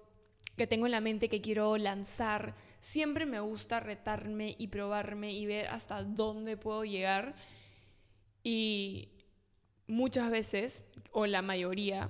que 0.58 0.68
tengo 0.68 0.86
en 0.86 0.94
la 0.94 1.02
mente 1.02 1.30
que 1.30 1.42
quiero 1.42 1.78
lanzar. 1.78 2.56
Siempre 2.82 3.26
me 3.26 3.40
gusta 3.40 3.80
retarme 3.80 4.56
y 4.58 4.68
probarme 4.68 5.34
y 5.34 5.46
ver 5.46 5.68
hasta 5.68 6.04
dónde 6.04 6.58
puedo 6.58 6.84
llegar. 6.84 7.36
Y 8.44 9.10
muchas 9.88 10.32
veces, 10.32 10.84
o 11.12 11.26
la 11.26 11.42
mayoría, 11.42 12.10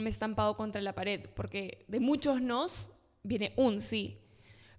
me 0.00 0.06
he 0.06 0.10
estampado 0.10 0.56
contra 0.56 0.80
la 0.80 0.94
pared, 0.94 1.28
porque 1.34 1.84
de 1.88 2.00
muchos 2.00 2.40
nos 2.40 2.90
viene 3.26 3.52
un 3.56 3.80
sí. 3.80 4.18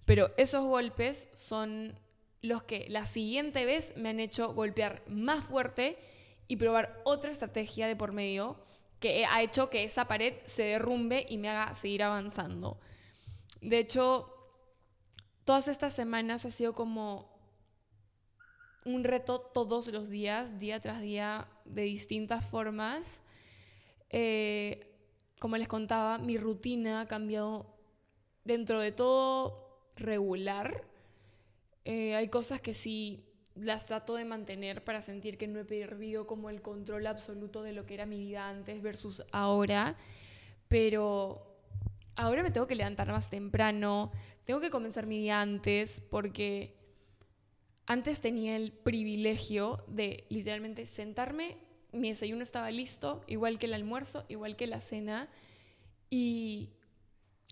Pero 0.04 0.30
esos 0.36 0.64
golpes 0.64 1.28
son 1.34 1.98
los 2.40 2.62
que 2.62 2.86
la 2.88 3.04
siguiente 3.04 3.66
vez 3.66 3.94
me 3.96 4.08
han 4.08 4.20
hecho 4.20 4.54
golpear 4.54 5.02
más 5.08 5.44
fuerte 5.44 5.98
y 6.46 6.56
probar 6.56 7.00
otra 7.04 7.30
estrategia 7.30 7.86
de 7.86 7.96
por 7.96 8.12
medio 8.12 8.64
que 9.00 9.26
ha 9.26 9.42
hecho 9.42 9.70
que 9.70 9.84
esa 9.84 10.08
pared 10.08 10.34
se 10.44 10.64
derrumbe 10.64 11.26
y 11.28 11.38
me 11.38 11.48
haga 11.48 11.74
seguir 11.74 12.02
avanzando. 12.02 12.80
De 13.60 13.78
hecho, 13.78 14.34
todas 15.44 15.68
estas 15.68 15.92
semanas 15.92 16.44
ha 16.44 16.50
sido 16.50 16.74
como 16.74 17.38
un 18.84 19.04
reto 19.04 19.40
todos 19.40 19.88
los 19.88 20.08
días, 20.08 20.58
día 20.58 20.80
tras 20.80 21.00
día, 21.00 21.48
de 21.64 21.82
distintas 21.82 22.44
formas. 22.44 23.22
Eh, 24.10 24.96
como 25.38 25.56
les 25.56 25.68
contaba, 25.68 26.18
mi 26.18 26.38
rutina 26.38 27.02
ha 27.02 27.06
cambiado 27.06 27.77
dentro 28.48 28.80
de 28.80 28.92
todo 28.92 29.84
regular. 29.94 30.82
Eh, 31.84 32.16
hay 32.16 32.28
cosas 32.28 32.60
que 32.60 32.74
sí 32.74 33.24
las 33.54 33.86
trato 33.86 34.14
de 34.14 34.24
mantener 34.24 34.82
para 34.84 35.02
sentir 35.02 35.36
que 35.36 35.46
no 35.46 35.60
he 35.60 35.64
perdido 35.64 36.26
como 36.26 36.48
el 36.48 36.62
control 36.62 37.06
absoluto 37.06 37.62
de 37.62 37.72
lo 37.72 37.84
que 37.84 37.94
era 37.94 38.06
mi 38.06 38.18
vida 38.18 38.48
antes 38.48 38.82
versus 38.82 39.22
ahora. 39.32 39.96
Pero 40.66 41.56
ahora 42.16 42.42
me 42.42 42.50
tengo 42.50 42.66
que 42.66 42.74
levantar 42.74 43.08
más 43.08 43.28
temprano, 43.28 44.10
tengo 44.44 44.60
que 44.60 44.70
comenzar 44.70 45.06
mi 45.06 45.18
día 45.18 45.40
antes 45.40 46.00
porque 46.00 46.74
antes 47.86 48.20
tenía 48.20 48.56
el 48.56 48.72
privilegio 48.72 49.84
de 49.88 50.24
literalmente 50.30 50.86
sentarme, 50.86 51.58
mi 51.92 52.10
desayuno 52.10 52.42
estaba 52.42 52.70
listo, 52.70 53.22
igual 53.26 53.58
que 53.58 53.66
el 53.66 53.74
almuerzo, 53.74 54.24
igual 54.28 54.56
que 54.56 54.66
la 54.66 54.80
cena, 54.80 55.28
y 56.10 56.70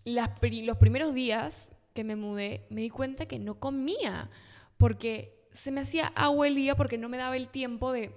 los 0.06 0.76
primeros 0.78 1.14
días 1.14 1.70
que 1.94 2.04
me 2.04 2.16
mudé, 2.16 2.66
me 2.70 2.80
di 2.80 2.90
cuenta 2.90 3.26
que 3.26 3.38
no 3.38 3.58
comía, 3.58 4.30
porque 4.76 5.46
se 5.52 5.70
me 5.70 5.80
hacía 5.80 6.12
agua 6.14 6.46
el 6.46 6.54
día 6.54 6.76
porque 6.76 6.98
no 6.98 7.08
me 7.08 7.16
daba 7.16 7.36
el 7.36 7.48
tiempo 7.48 7.92
de 7.92 8.12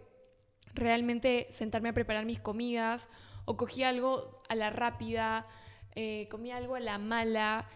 realmente 0.74 1.48
sentarme 1.52 1.90
a 1.90 1.94
preparar 1.94 2.26
mis 2.26 2.40
comidas, 2.40 3.08
o 3.46 3.58
cogía 3.58 3.90
algo 3.90 4.32
a 4.50 4.56
la 4.56 4.70
rápida, 4.70 5.48
eh, 5.96 6.28
comía 6.30 6.58
algo 6.58 6.76
a 6.76 6.80
la 6.80 7.00
mala, 7.00 7.68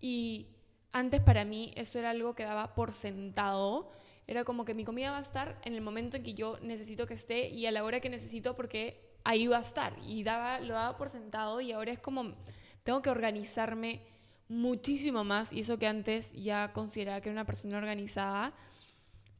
y 0.00 0.48
antes 0.92 1.20
para 1.20 1.44
mí 1.44 1.72
eso 1.76 1.98
era 1.98 2.10
algo 2.10 2.34
que 2.34 2.42
daba 2.42 2.74
por 2.74 2.90
sentado. 2.90 3.92
Era 4.26 4.44
como 4.44 4.64
que 4.64 4.74
mi 4.74 4.84
comida 4.84 5.10
va 5.10 5.18
a 5.18 5.22
estar 5.22 5.60
en 5.64 5.74
el 5.74 5.80
momento 5.80 6.16
en 6.16 6.22
que 6.22 6.34
yo 6.34 6.58
necesito 6.62 7.06
que 7.06 7.14
esté 7.14 7.48
y 7.48 7.66
a 7.66 7.70
la 7.70 7.84
hora 7.84 8.00
que 8.00 8.08
necesito 8.08 8.56
porque 8.56 9.00
ahí 9.24 9.46
va 9.46 9.58
a 9.58 9.60
estar. 9.60 9.94
Y 10.06 10.22
daba, 10.22 10.60
lo 10.60 10.74
daba 10.74 10.96
por 10.96 11.10
sentado 11.10 11.60
y 11.60 11.72
ahora 11.72 11.92
es 11.92 11.98
como 11.98 12.34
tengo 12.82 13.02
que 13.02 13.10
organizarme 13.10 14.00
muchísimo 14.48 15.22
más 15.24 15.52
y 15.52 15.60
eso 15.60 15.78
que 15.78 15.86
antes 15.86 16.32
ya 16.32 16.72
consideraba 16.72 17.20
que 17.20 17.28
era 17.28 17.34
una 17.34 17.46
persona 17.46 17.78
organizada, 17.78 18.52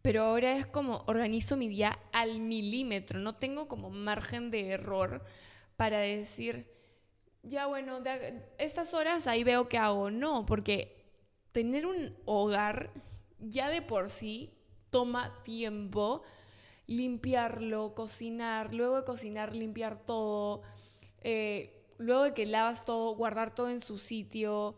pero 0.02 0.22
ahora 0.22 0.56
es 0.56 0.66
como 0.66 1.02
organizo 1.06 1.56
mi 1.56 1.68
día 1.68 1.98
al 2.12 2.40
milímetro, 2.40 3.18
no 3.18 3.34
tengo 3.34 3.68
como 3.68 3.90
margen 3.90 4.50
de 4.50 4.70
error 4.70 5.24
para 5.76 5.98
decir, 5.98 6.66
ya 7.42 7.66
bueno, 7.66 8.00
estas 8.58 8.94
horas 8.94 9.26
ahí 9.26 9.44
veo 9.44 9.68
qué 9.68 9.78
hago, 9.78 10.10
no, 10.10 10.46
porque 10.46 11.00
tener 11.52 11.86
un 11.86 12.14
hogar 12.24 12.90
ya 13.38 13.68
de 13.68 13.82
por 13.82 14.10
sí 14.10 14.50
toma 14.90 15.42
tiempo 15.42 16.22
limpiarlo, 16.86 17.94
cocinar, 17.94 18.74
luego 18.74 18.96
de 18.96 19.04
cocinar 19.04 19.54
limpiar 19.54 20.04
todo. 20.04 20.62
Eh, 21.22 21.79
luego 22.00 22.24
de 22.24 22.34
que 22.34 22.46
lavas 22.46 22.84
todo, 22.84 23.14
guardar 23.14 23.54
todo 23.54 23.68
en 23.68 23.80
su 23.80 23.98
sitio, 23.98 24.76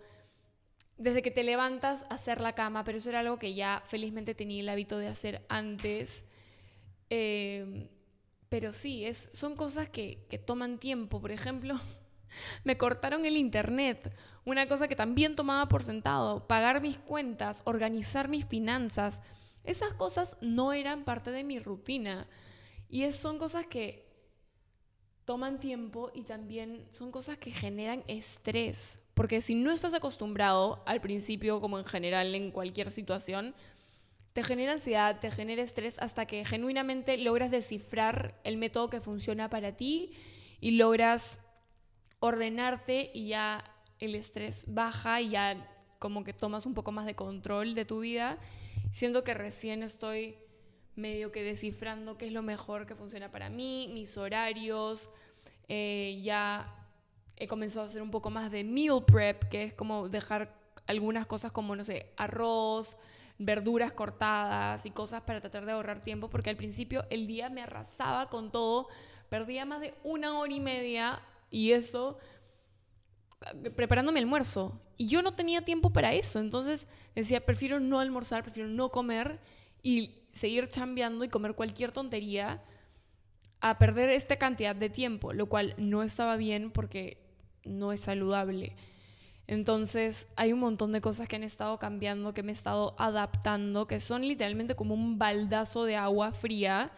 desde 0.99 1.23
que 1.23 1.31
te 1.31 1.45
levantas, 1.45 2.05
hacer 2.11 2.41
la 2.41 2.55
cama, 2.55 2.85
pero 2.85 2.99
eso 2.99 3.09
era 3.09 3.21
algo 3.21 3.39
que 3.39 3.55
ya 3.55 3.83
felizmente 3.87 4.35
tenía 4.35 4.61
el 4.61 4.69
hábito 4.69 4.99
de 4.99 5.09
hacer 5.09 5.47
antes. 5.49 6.25
Em, 7.09 7.89
pero 8.49 8.73
sí, 8.73 9.05
es, 9.05 9.31
son 9.33 9.57
cosas 9.57 9.89
que, 9.89 10.27
que 10.29 10.39
toman 10.39 10.79
tiempo. 10.79 11.21
Por 11.21 11.31
ejemplo, 11.31 11.79
me 12.65 12.77
cortaron 12.77 13.25
el 13.25 13.37
internet, 13.37 14.15
una 14.45 14.67
cosa 14.67 14.89
que 14.89 14.97
también 14.97 15.37
tomaba 15.37 15.69
por 15.69 15.85
sentado, 15.85 16.47
pagar 16.49 16.81
mis 16.83 16.99
cuentas, 16.99 17.63
organizar 17.65 18.29
mis 18.29 18.47
finanzas. 18.47 19.21
Esas 19.65 19.95
cosas 19.95 20.37
no 20.41 20.73
eran 20.73 21.05
parte 21.05 21.31
de 21.31 21.45
mi 21.45 21.61
rutina. 21.61 22.27
Y 22.89 23.05
es, 23.05 23.17
son 23.17 23.39
cosas 23.39 23.67
que 23.67 24.12
toman 25.25 25.61
tiempo 25.61 26.11
y 26.15 26.23
también 26.23 26.87
son 26.93 27.11
cosas 27.11 27.39
que 27.39 27.51
generan 27.51 28.05
estrés. 28.09 28.99
Porque 29.15 29.41
si 29.41 29.55
no 29.55 29.71
estás 29.71 29.95
acostumbrado 29.95 30.83
al 30.87 31.01
principio, 31.01 31.61
como 31.61 31.79
en 31.79 31.85
general 31.85 32.35
en 32.35 32.51
cualquier 32.51 32.91
situación, 32.91 33.55
te 34.33 34.43
genera 34.43 34.73
ansiedad, 34.73 35.21
te 35.21 35.31
genera 35.31 35.63
estrés 35.63 35.99
hasta 35.99 36.27
que 36.27 36.45
genuinamente 36.45 37.19
logras 37.19 37.51
descifrar 37.51 38.41
el 38.45 38.57
método 38.57 38.89
que 38.89 39.01
funciona 39.01 39.51
para 39.51 39.77
ti 39.77 40.13
y 40.61 40.73
logras 40.73 41.39
ordenarte 42.19 43.11
y 43.13 43.29
ya 43.29 43.65
el 43.99 44.15
estrés 44.15 44.65
baja 44.67 45.21
y 45.21 45.31
ya 45.31 45.69
como 45.99 46.25
que 46.25 46.33
tomas 46.33 46.67
un 46.67 46.75
poco 46.75 46.93
más 46.93 47.05
de 47.05 47.15
control 47.15 47.75
de 47.75 47.85
tu 47.85 48.01
vida. 48.01 48.39
Siento 48.91 49.23
que 49.23 49.35
recién 49.35 49.83
estoy 49.83 50.37
medio 50.95 51.33
que 51.33 51.43
descifrando 51.43 52.19
qué 52.19 52.27
es 52.27 52.33
lo 52.33 52.43
mejor 52.43 52.87
que 52.87 52.95
funciona 52.95 53.31
para 53.31 53.49
mí, 53.49 53.91
mis 53.93 54.17
horarios. 54.17 55.11
Eh, 55.69 56.21
ya 56.23 56.75
he 57.37 57.49
comenzado 57.49 57.85
a 57.85 57.89
hacer 57.89 58.03
un 58.03 58.11
poco 58.11 58.31
más 58.31 58.51
de 58.51 58.65
meal 58.65 59.05
prep, 59.05 59.45
que 59.49 59.65
es 59.65 59.75
como 59.75 60.09
dejar 60.09 60.55
algunas 60.87 61.27
cosas 61.27 61.53
como, 61.53 61.75
no 61.75 61.85
sé, 61.85 62.13
arroz, 62.17 62.97
verduras 63.39 63.93
cortadas 63.93 64.85
y 64.87 64.91
cosas 64.91 65.23
para 65.23 65.41
tratar 65.41 65.65
de 65.67 65.73
ahorrar 65.73 66.03
tiempo, 66.03 66.29
porque 66.29 66.51
al 66.51 66.57
principio 66.57 67.05
el 67.11 67.27
día 67.27 67.49
me 67.49 67.63
arrasaba 67.63 68.29
con 68.29 68.53
todo, 68.53 68.89
perdía 69.29 69.65
más 69.65 69.81
de 69.81 69.95
una 70.05 70.39
hora 70.39 70.53
y 70.53 70.61
media 70.61 71.23
y 71.51 71.73
eso 71.73 72.19
preparando 73.75 74.13
mi 74.13 74.21
almuerzo. 74.21 74.81
Y 74.97 75.07
yo 75.07 75.23
no 75.23 75.33
tenía 75.33 75.65
tiempo 75.65 75.93
para 75.93 76.13
eso, 76.13 76.39
entonces 76.39 76.87
decía, 77.15 77.45
prefiero 77.45 77.81
no 77.81 77.99
almorzar, 77.99 78.43
prefiero 78.43 78.69
no 78.69 78.91
comer 78.91 79.41
y 79.83 80.22
seguir 80.33 80.69
chambeando 80.69 81.25
y 81.25 81.29
comer 81.29 81.55
cualquier 81.55 81.93
tontería 81.93 82.63
a 83.61 83.79
perder 83.79 84.11
esta 84.11 84.37
cantidad 84.37 84.75
de 84.75 84.91
tiempo, 84.91 85.33
lo 85.33 85.47
cual 85.47 85.75
no 85.79 86.03
estaba 86.03 86.37
bien 86.37 86.71
porque 86.71 87.19
no 87.65 87.93
es 87.93 88.01
saludable. 88.01 88.75
Entonces 89.47 90.27
hay 90.37 90.53
un 90.53 90.61
montón 90.61 90.93
de 90.93 91.01
cosas 91.01 91.29
que 91.29 91.37
han 91.37 91.43
estado 91.43 91.79
cambiando, 91.79 92.35
que 92.35 92.43
me 92.43 92.53
he 92.53 92.55
estado 92.55 92.95
adaptando, 92.99 93.87
que 93.87 94.01
son 94.01 94.23
literalmente 94.23 94.75
como 94.75 94.95
un 94.95 95.19
baldazo 95.19 95.85
de 95.85 95.97
agua 95.97 96.33
fría, 96.33 96.91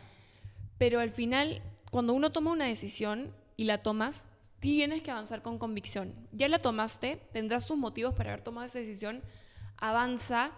pero 0.78 1.00
al 1.00 1.10
final, 1.10 1.62
cuando 1.90 2.12
uno 2.12 2.32
toma 2.32 2.52
una 2.52 2.66
decisión 2.66 3.32
y 3.56 3.64
la 3.64 3.82
tomas, 3.82 4.24
tienes 4.60 5.02
que 5.02 5.10
avanzar 5.10 5.42
con 5.42 5.58
convicción. 5.58 6.14
Ya 6.32 6.48
la 6.48 6.58
tomaste, 6.58 7.20
tendrás 7.32 7.66
tus 7.66 7.76
motivos 7.76 8.14
para 8.14 8.30
haber 8.30 8.42
tomado 8.42 8.66
esa 8.66 8.78
decisión, 8.78 9.22
avanza, 9.76 10.52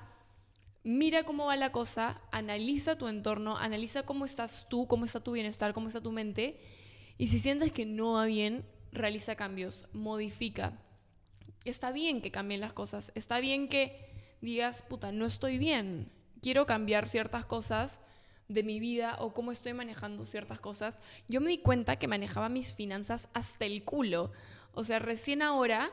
mira 0.86 1.24
cómo 1.24 1.46
va 1.46 1.56
la 1.56 1.72
cosa, 1.72 2.22
analiza 2.30 2.96
tu 2.96 3.08
entorno, 3.08 3.56
analiza 3.56 4.04
cómo 4.04 4.24
estás 4.24 4.68
tú, 4.70 4.86
cómo 4.86 5.04
está 5.04 5.18
tu 5.18 5.32
bienestar, 5.32 5.74
cómo 5.74 5.88
está 5.88 6.00
tu 6.00 6.12
mente, 6.12 6.60
y 7.18 7.26
si 7.26 7.40
sientes 7.40 7.72
que 7.72 7.84
no 7.84 8.12
va 8.12 8.24
bien, 8.24 8.64
realiza 8.92 9.34
cambios, 9.34 9.88
modifica. 9.92 10.80
Está 11.64 11.90
bien 11.90 12.22
que 12.22 12.30
cambien 12.30 12.60
las 12.60 12.72
cosas, 12.72 13.10
está 13.16 13.40
bien 13.40 13.66
que 13.66 13.98
digas, 14.40 14.82
puta, 14.82 15.10
no 15.10 15.26
estoy 15.26 15.58
bien, 15.58 16.12
quiero 16.40 16.66
cambiar 16.66 17.08
ciertas 17.08 17.44
cosas 17.44 17.98
de 18.46 18.62
mi 18.62 18.78
vida 18.78 19.16
o 19.18 19.34
cómo 19.34 19.50
estoy 19.50 19.74
manejando 19.74 20.24
ciertas 20.24 20.60
cosas. 20.60 21.00
Yo 21.26 21.40
me 21.40 21.50
di 21.50 21.58
cuenta 21.58 21.96
que 21.96 22.06
manejaba 22.06 22.48
mis 22.48 22.72
finanzas 22.72 23.28
hasta 23.34 23.64
el 23.64 23.82
culo. 23.82 24.30
O 24.72 24.84
sea, 24.84 25.00
recién 25.00 25.42
ahora 25.42 25.90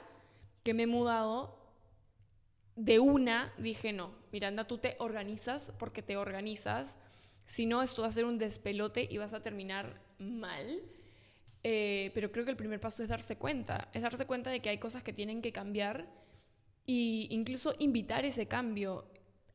que 0.61 0.75
me 0.75 0.83
he 0.83 0.87
mudado, 0.87 1.57
de 2.75 2.99
una 2.99 3.51
dije, 3.57 3.91
no, 3.91 4.22
Miranda, 4.33 4.65
tú 4.65 4.79
te 4.79 4.95
organizas 4.97 5.71
porque 5.77 6.01
te 6.01 6.17
organizas. 6.17 6.97
Si 7.45 7.67
no, 7.67 7.83
esto 7.83 8.01
va 8.01 8.07
a 8.07 8.11
ser 8.11 8.25
un 8.25 8.39
despelote 8.39 9.07
y 9.09 9.19
vas 9.19 9.33
a 9.33 9.41
terminar 9.41 10.01
mal. 10.17 10.81
Eh, 11.63 12.09
pero 12.15 12.31
creo 12.31 12.43
que 12.43 12.51
el 12.51 12.57
primer 12.57 12.79
paso 12.79 13.03
es 13.03 13.09
darse 13.09 13.37
cuenta, 13.37 13.87
es 13.93 14.01
darse 14.01 14.25
cuenta 14.25 14.49
de 14.49 14.59
que 14.59 14.69
hay 14.69 14.79
cosas 14.79 15.03
que 15.03 15.13
tienen 15.13 15.41
que 15.41 15.53
cambiar 15.53 16.07
e 16.87 17.27
incluso 17.29 17.75
invitar 17.77 18.25
ese 18.25 18.47
cambio, 18.47 19.05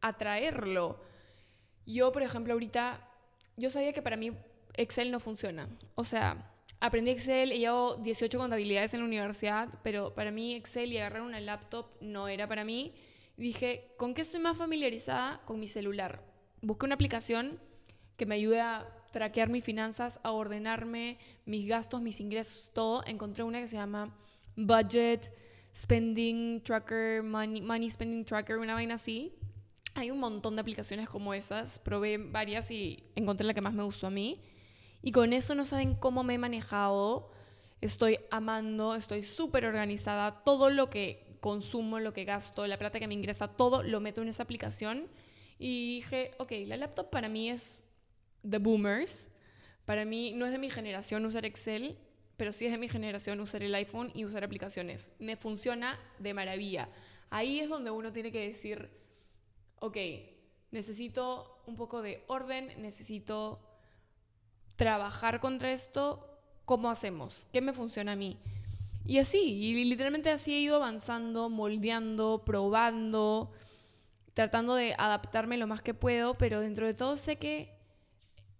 atraerlo. 0.00 1.02
Yo, 1.84 2.12
por 2.12 2.22
ejemplo, 2.22 2.52
ahorita, 2.52 3.04
yo 3.56 3.70
sabía 3.70 3.92
que 3.92 4.00
para 4.00 4.16
mí 4.16 4.32
Excel 4.74 5.10
no 5.10 5.18
funciona. 5.18 5.68
O 5.96 6.04
sea, 6.04 6.52
aprendí 6.78 7.10
Excel, 7.10 7.50
he 7.50 7.58
llevado 7.58 7.96
18 7.96 8.38
contabilidades 8.38 8.94
en 8.94 9.00
la 9.00 9.06
universidad, 9.06 9.68
pero 9.82 10.14
para 10.14 10.30
mí 10.30 10.54
Excel 10.54 10.92
y 10.92 10.98
agarrar 10.98 11.22
una 11.22 11.40
laptop 11.40 11.86
no 12.00 12.28
era 12.28 12.46
para 12.46 12.64
mí. 12.64 12.94
Dije, 13.38 13.94
¿con 13.96 14.14
qué 14.14 14.22
estoy 14.22 14.40
más 14.40 14.58
familiarizada? 14.58 15.40
Con 15.46 15.60
mi 15.60 15.66
celular. 15.66 16.22
Busqué 16.60 16.86
una 16.86 16.96
aplicación 16.96 17.58
que 18.16 18.26
me 18.26 18.34
ayude 18.34 18.60
a 18.60 18.86
traquear 19.12 19.48
mis 19.48 19.64
finanzas, 19.64 20.20
a 20.22 20.32
ordenarme 20.32 21.18
mis 21.46 21.66
gastos, 21.66 22.02
mis 22.02 22.20
ingresos, 22.20 22.70
todo, 22.74 23.02
encontré 23.06 23.44
una 23.44 23.60
que 23.60 23.68
se 23.68 23.76
llama 23.76 24.14
Budget 24.56 25.32
Spending 25.74 26.62
Tracker, 26.62 27.22
Money, 27.22 27.62
Money 27.62 27.88
Spending 27.88 28.24
Tracker, 28.24 28.58
una 28.58 28.74
vaina 28.74 28.94
así. 28.94 29.34
Hay 29.94 30.10
un 30.10 30.18
montón 30.18 30.56
de 30.56 30.60
aplicaciones 30.60 31.08
como 31.08 31.32
esas, 31.32 31.78
probé 31.78 32.18
varias 32.18 32.70
y 32.70 33.04
encontré 33.14 33.46
la 33.46 33.54
que 33.54 33.60
más 33.60 33.72
me 33.72 33.84
gustó 33.84 34.08
a 34.08 34.10
mí. 34.10 34.42
Y 35.00 35.12
con 35.12 35.32
eso 35.32 35.54
no 35.54 35.64
saben 35.64 35.94
cómo 35.94 36.24
me 36.24 36.34
he 36.34 36.38
manejado. 36.38 37.30
Estoy 37.80 38.18
amando, 38.30 38.96
estoy 38.96 39.22
súper 39.22 39.64
organizada. 39.64 40.42
Todo 40.42 40.70
lo 40.70 40.90
que 40.90 41.27
consumo, 41.40 41.98
lo 42.00 42.12
que 42.12 42.24
gasto, 42.24 42.66
la 42.66 42.78
plata 42.78 43.00
que 43.00 43.08
me 43.08 43.14
ingresa, 43.14 43.48
todo 43.48 43.82
lo 43.82 44.00
meto 44.00 44.22
en 44.22 44.28
esa 44.28 44.42
aplicación. 44.42 45.08
Y 45.58 45.96
dije, 45.96 46.32
ok, 46.38 46.52
la 46.66 46.76
laptop 46.76 47.10
para 47.10 47.28
mí 47.28 47.50
es 47.50 47.84
The 48.48 48.58
Boomers. 48.58 49.28
Para 49.84 50.04
mí 50.04 50.32
no 50.34 50.46
es 50.46 50.52
de 50.52 50.58
mi 50.58 50.70
generación 50.70 51.24
usar 51.24 51.44
Excel, 51.44 51.98
pero 52.36 52.52
sí 52.52 52.66
es 52.66 52.72
de 52.72 52.78
mi 52.78 52.88
generación 52.88 53.40
usar 53.40 53.62
el 53.62 53.74
iPhone 53.74 54.10
y 54.14 54.24
usar 54.24 54.44
aplicaciones. 54.44 55.10
Me 55.18 55.36
funciona 55.36 55.98
de 56.18 56.34
maravilla. 56.34 56.88
Ahí 57.30 57.60
es 57.60 57.68
donde 57.68 57.90
uno 57.90 58.12
tiene 58.12 58.30
que 58.30 58.46
decir, 58.46 58.90
ok, 59.80 59.96
necesito 60.70 61.62
un 61.66 61.76
poco 61.76 62.02
de 62.02 62.24
orden, 62.28 62.80
necesito 62.80 63.60
trabajar 64.76 65.40
contra 65.40 65.72
esto, 65.72 66.40
¿cómo 66.64 66.90
hacemos? 66.90 67.46
¿Qué 67.52 67.60
me 67.60 67.72
funciona 67.72 68.12
a 68.12 68.16
mí? 68.16 68.38
Y 69.04 69.18
así, 69.18 69.38
y 69.38 69.84
literalmente 69.84 70.30
así 70.30 70.54
he 70.54 70.60
ido 70.60 70.76
avanzando, 70.76 71.48
moldeando, 71.48 72.42
probando, 72.44 73.52
tratando 74.34 74.74
de 74.74 74.94
adaptarme 74.98 75.56
lo 75.56 75.66
más 75.66 75.82
que 75.82 75.94
puedo, 75.94 76.36
pero 76.36 76.60
dentro 76.60 76.86
de 76.86 76.94
todo 76.94 77.16
sé 77.16 77.36
que 77.36 77.78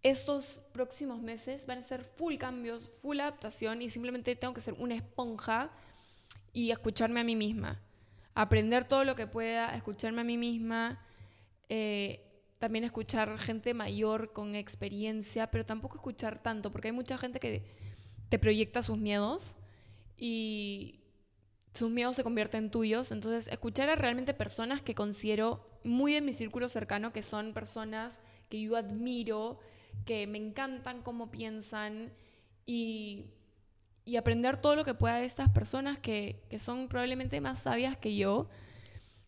estos 0.03 0.61
próximos 0.73 1.21
meses 1.21 1.67
van 1.67 1.79
a 1.79 1.83
ser 1.83 2.03
full 2.03 2.37
cambios, 2.37 2.91
full 2.91 3.21
adaptación 3.21 3.83
y 3.83 3.91
simplemente 3.91 4.35
tengo 4.37 4.55
que 4.55 4.61
ser 4.61 4.75
una 4.75 4.95
esponja 4.95 5.71
y 6.53 6.71
escucharme 6.71 7.21
a 7.21 7.25
mí 7.25 7.37
misma. 7.37 7.81
Aprender 8.35 8.85
todo 8.85 9.05
lo 9.05 9.15
que 9.17 9.27
pueda, 9.27 9.75
escucharme 9.75 10.23
a 10.23 10.25
mí 10.25 10.37
misma, 10.37 11.05
eh, 11.69 12.25
también 12.59 12.85
escuchar 12.85 13.39
gente 13.39 13.75
mayor 13.75 14.33
con 14.33 14.55
experiencia, 14.55 15.51
pero 15.51 15.67
tampoco 15.67 15.97
escuchar 15.97 16.43
tanto, 16.43 16.73
porque 16.73 16.89
hay 16.89 16.93
mucha 16.93 17.19
gente 17.19 17.39
que 17.39 17.65
te 18.29 18.39
proyecta 18.39 18.83
sus 18.83 18.99
miedos 18.99 19.57
y 20.19 21.01
sus 21.73 21.91
miedos 21.91 22.17
se 22.17 22.25
convierten 22.25 22.65
en 22.65 22.71
tuyos. 22.71 23.13
Entonces, 23.13 23.49
escuchar 23.49 23.89
a 23.89 23.97
realmente 23.97 24.35
personas 24.35 24.83
que 24.83 24.95
considero 24.95 25.79
muy 25.85 26.17
en 26.17 26.25
mi 26.25 26.33
círculo 26.33 26.69
cercano, 26.69 27.13
que 27.13 27.23
son 27.23 27.55
personas 27.55 28.21
que 28.49 28.61
yo 28.61 28.77
admiro, 28.77 29.61
que 30.05 30.27
me 30.27 30.39
encantan 30.39 31.03
cómo 31.03 31.31
piensan 31.31 32.13
y, 32.67 33.35
aprender 34.19 34.57
todo 34.57 34.75
lo 34.75 34.85
que 34.85 34.95
pueda 34.95 35.17
de 35.17 35.27
estas 35.27 35.51
personas 35.51 35.99
que, 35.99 36.43
que 36.49 36.59
son 36.59 36.89
probablemente 36.89 37.41
más 37.41 37.61
sabias 37.61 37.97
que 37.97 38.17
yo. 38.17 38.49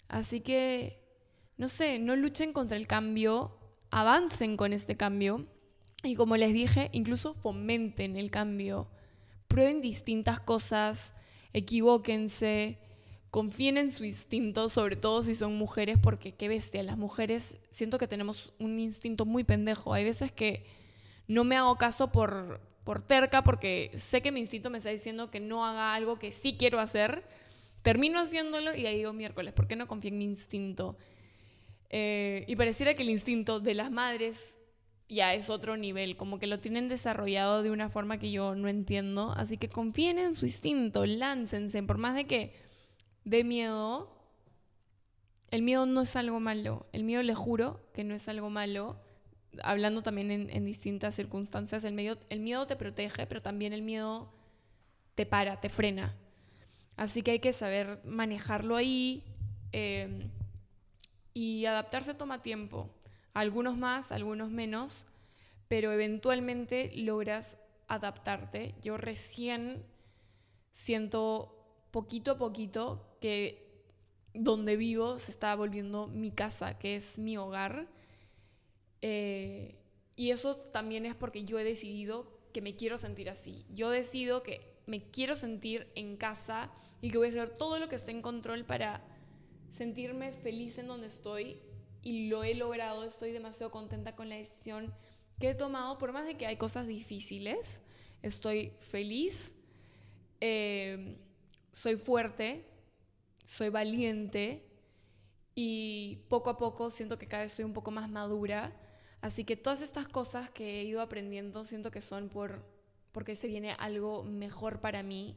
Así 0.08 0.40
que, 0.40 1.04
no 1.58 1.68
sé, 1.68 1.98
no 1.98 2.16
luchen 2.16 2.52
contra 2.54 2.78
el 2.78 2.86
cambio, 2.86 3.58
avancen 3.90 4.56
con 4.56 4.72
este 4.72 4.96
cambio 4.96 5.46
y 6.02 6.14
como 6.14 6.36
les 6.36 6.54
dije, 6.54 6.88
incluso 6.92 7.34
fomenten 7.34 8.16
el 8.16 8.30
cambio, 8.30 8.88
prueben 9.50 9.82
distintas 9.82 10.40
cosas, 10.40 11.12
equivóquense 11.52 12.78
confíen 13.30 13.78
en 13.78 13.92
su 13.92 14.04
instinto, 14.04 14.68
sobre 14.68 14.96
todo 14.96 15.22
si 15.22 15.34
son 15.34 15.56
mujeres, 15.56 15.98
porque 16.02 16.32
qué 16.32 16.48
bestia, 16.48 16.82
las 16.82 16.98
mujeres 16.98 17.58
siento 17.70 17.98
que 17.98 18.08
tenemos 18.08 18.52
un 18.58 18.78
instinto 18.80 19.24
muy 19.24 19.44
pendejo. 19.44 19.94
Hay 19.94 20.04
veces 20.04 20.32
que 20.32 20.64
no 21.28 21.44
me 21.44 21.56
hago 21.56 21.78
caso 21.78 22.10
por, 22.10 22.60
por 22.84 23.00
terca, 23.02 23.44
porque 23.44 23.92
sé 23.94 24.20
que 24.20 24.32
mi 24.32 24.40
instinto 24.40 24.68
me 24.68 24.78
está 24.78 24.90
diciendo 24.90 25.30
que 25.30 25.38
no 25.38 25.64
haga 25.64 25.94
algo 25.94 26.18
que 26.18 26.32
sí 26.32 26.56
quiero 26.58 26.80
hacer. 26.80 27.22
Termino 27.82 28.18
haciéndolo 28.18 28.74
y 28.74 28.86
ahí 28.86 28.98
digo 28.98 29.12
miércoles, 29.12 29.54
¿por 29.54 29.68
qué 29.68 29.76
no 29.76 29.86
confío 29.86 30.10
en 30.10 30.18
mi 30.18 30.24
instinto? 30.24 30.96
Eh, 31.88 32.44
y 32.48 32.56
pareciera 32.56 32.94
que 32.94 33.02
el 33.02 33.10
instinto 33.10 33.60
de 33.60 33.74
las 33.74 33.90
madres 33.90 34.56
ya 35.10 35.34
es 35.34 35.50
otro 35.50 35.76
nivel, 35.76 36.16
como 36.16 36.38
que 36.38 36.46
lo 36.46 36.60
tienen 36.60 36.88
desarrollado 36.88 37.62
de 37.62 37.70
una 37.70 37.90
forma 37.90 38.18
que 38.18 38.30
yo 38.30 38.54
no 38.54 38.68
entiendo. 38.68 39.34
Así 39.36 39.58
que 39.58 39.68
confíen 39.68 40.18
en 40.18 40.34
su 40.34 40.46
instinto, 40.46 41.04
láncense, 41.04 41.82
por 41.82 41.98
más 41.98 42.14
de 42.14 42.26
que 42.26 42.54
de 43.24 43.42
miedo, 43.42 44.16
el 45.50 45.62
miedo 45.62 45.84
no 45.84 46.02
es 46.02 46.14
algo 46.14 46.38
malo. 46.38 46.86
El 46.92 47.02
miedo, 47.02 47.22
le 47.22 47.34
juro 47.34 47.80
que 47.92 48.04
no 48.04 48.14
es 48.14 48.28
algo 48.28 48.50
malo. 48.50 49.00
Hablando 49.64 50.02
también 50.02 50.30
en, 50.30 50.64
distintas 50.64 51.16
circunstancias, 51.16 51.82
el, 51.82 51.92
medio, 51.92 52.16
el 52.28 52.38
miedo 52.38 52.68
te 52.68 52.76
protege, 52.76 53.26
pero 53.26 53.42
también 53.42 53.72
el 53.72 53.82
miedo 53.82 54.32
te 55.16 55.26
para, 55.26 55.60
te 55.60 55.68
frena. 55.68 56.14
Así 56.96 57.22
que 57.22 57.32
hay 57.32 57.40
que 57.40 57.52
saber 57.52 58.00
manejarlo 58.04 58.76
ahí. 58.76 59.24
Em, 59.72 60.30
y 61.34 61.66
adaptarse 61.66 62.14
toma 62.14 62.42
tiempo. 62.42 62.88
Algunos 63.32 63.76
más, 63.76 64.12
algunos 64.12 64.50
menos, 64.50 65.06
pero 65.68 65.92
eventualmente 65.92 66.90
logras 66.96 67.58
adaptarte. 67.86 68.74
Yo 68.82 68.96
recién 68.96 69.84
siento 70.72 71.86
poquito 71.90 72.32
a 72.32 72.38
poquito 72.38 73.16
que 73.20 73.70
donde 74.32 74.76
vivo 74.76 75.18
se 75.18 75.30
está 75.30 75.54
volviendo 75.54 76.06
mi 76.06 76.30
casa, 76.30 76.78
que 76.78 76.96
es 76.96 77.18
mi 77.18 77.36
hogar. 77.36 77.88
Eh, 79.02 79.76
y 80.16 80.30
eso 80.30 80.54
también 80.54 81.06
es 81.06 81.14
porque 81.14 81.44
yo 81.44 81.58
he 81.58 81.64
decidido 81.64 82.40
que 82.52 82.60
me 82.60 82.76
quiero 82.76 82.98
sentir 82.98 83.30
así. 83.30 83.64
Yo 83.70 83.90
decido 83.90 84.42
que 84.42 84.70
me 84.86 85.10
quiero 85.10 85.36
sentir 85.36 85.90
en 85.94 86.16
casa 86.16 86.70
y 87.00 87.10
que 87.10 87.18
voy 87.18 87.28
a 87.28 87.30
hacer 87.30 87.50
todo 87.50 87.78
lo 87.78 87.88
que 87.88 87.96
esté 87.96 88.10
en 88.10 88.22
control 88.22 88.64
para 88.64 89.02
sentirme 89.72 90.32
feliz 90.32 90.78
en 90.78 90.88
donde 90.88 91.06
estoy 91.06 91.60
y 92.02 92.28
lo 92.28 92.44
he 92.44 92.54
logrado, 92.54 93.04
estoy 93.04 93.32
demasiado 93.32 93.70
contenta 93.70 94.16
con 94.16 94.28
la 94.28 94.36
decisión 94.36 94.92
que 95.38 95.50
he 95.50 95.54
tomado, 95.54 95.98
por 95.98 96.12
más 96.12 96.26
de 96.26 96.36
que 96.36 96.46
hay 96.46 96.56
cosas 96.56 96.86
difíciles, 96.86 97.80
estoy 98.22 98.72
feliz, 98.78 99.54
eh, 100.40 101.18
soy 101.72 101.96
fuerte, 101.96 102.66
soy 103.44 103.70
valiente 103.70 104.64
y 105.54 106.24
poco 106.28 106.50
a 106.50 106.56
poco 106.56 106.90
siento 106.90 107.18
que 107.18 107.26
cada 107.26 107.42
vez 107.42 107.52
estoy 107.52 107.64
un 107.64 107.72
poco 107.72 107.90
más 107.90 108.08
madura. 108.08 108.72
Así 109.20 109.44
que 109.44 109.56
todas 109.56 109.82
estas 109.82 110.08
cosas 110.08 110.50
que 110.50 110.80
he 110.80 110.84
ido 110.84 111.00
aprendiendo 111.00 111.64
siento 111.64 111.90
que 111.90 112.00
son 112.00 112.28
por, 112.28 112.64
porque 113.12 113.36
se 113.36 113.48
viene 113.48 113.72
algo 113.72 114.22
mejor 114.22 114.80
para 114.80 115.02
mí 115.02 115.36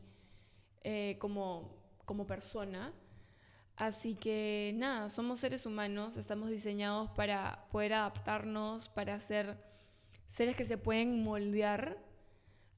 eh, 0.83 1.17
como, 1.19 1.75
como 2.05 2.25
persona. 2.25 2.93
Así 3.75 4.13
que 4.13 4.71
nada, 4.75 5.09
somos 5.09 5.39
seres 5.39 5.65
humanos, 5.65 6.17
estamos 6.17 6.49
diseñados 6.49 7.09
para 7.11 7.67
poder 7.71 7.93
adaptarnos, 7.93 8.87
para 8.89 9.19
ser 9.19 9.57
seres 10.27 10.55
que 10.55 10.65
se 10.65 10.77
pueden 10.77 11.23
moldear. 11.23 11.97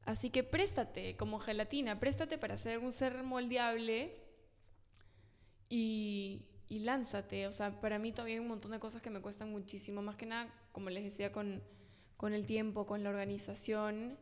Así 0.05 0.29
que 0.29 0.43
préstate 0.43 1.17
como 1.17 1.39
gelatina, 1.39 1.99
préstate 1.99 2.37
para 2.37 2.55
ser 2.55 2.79
un 2.79 2.93
ser 2.93 3.23
moldeable 3.23 4.15
y, 5.67 6.45
y 6.69 6.79
lánzate. 6.79 7.47
O 7.47 7.51
sea, 7.51 7.81
para 7.81 7.99
mí 7.99 8.13
todavía 8.13 8.35
hay 8.35 8.39
un 8.39 8.47
montón 8.47 8.71
de 8.71 8.79
cosas 8.79 9.01
que 9.01 9.09
me 9.09 9.19
cuestan 9.19 9.51
muchísimo, 9.51 10.01
más 10.01 10.15
que 10.15 10.25
nada, 10.25 10.53
como 10.71 10.89
les 10.89 11.03
decía, 11.03 11.31
con, 11.33 11.61
con 12.15 12.33
el 12.33 12.45
tiempo, 12.45 12.85
con 12.85 13.03
la 13.03 13.09
organización 13.09 14.17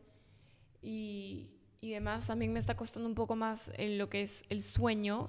y, 0.82 1.50
y 1.80 1.90
demás. 1.92 2.26
También 2.26 2.52
me 2.52 2.58
está 2.58 2.76
costando 2.76 3.08
un 3.08 3.14
poco 3.14 3.36
más 3.36 3.70
en 3.76 3.96
lo 3.96 4.08
que 4.08 4.22
es 4.22 4.44
el 4.48 4.62
sueño, 4.62 5.28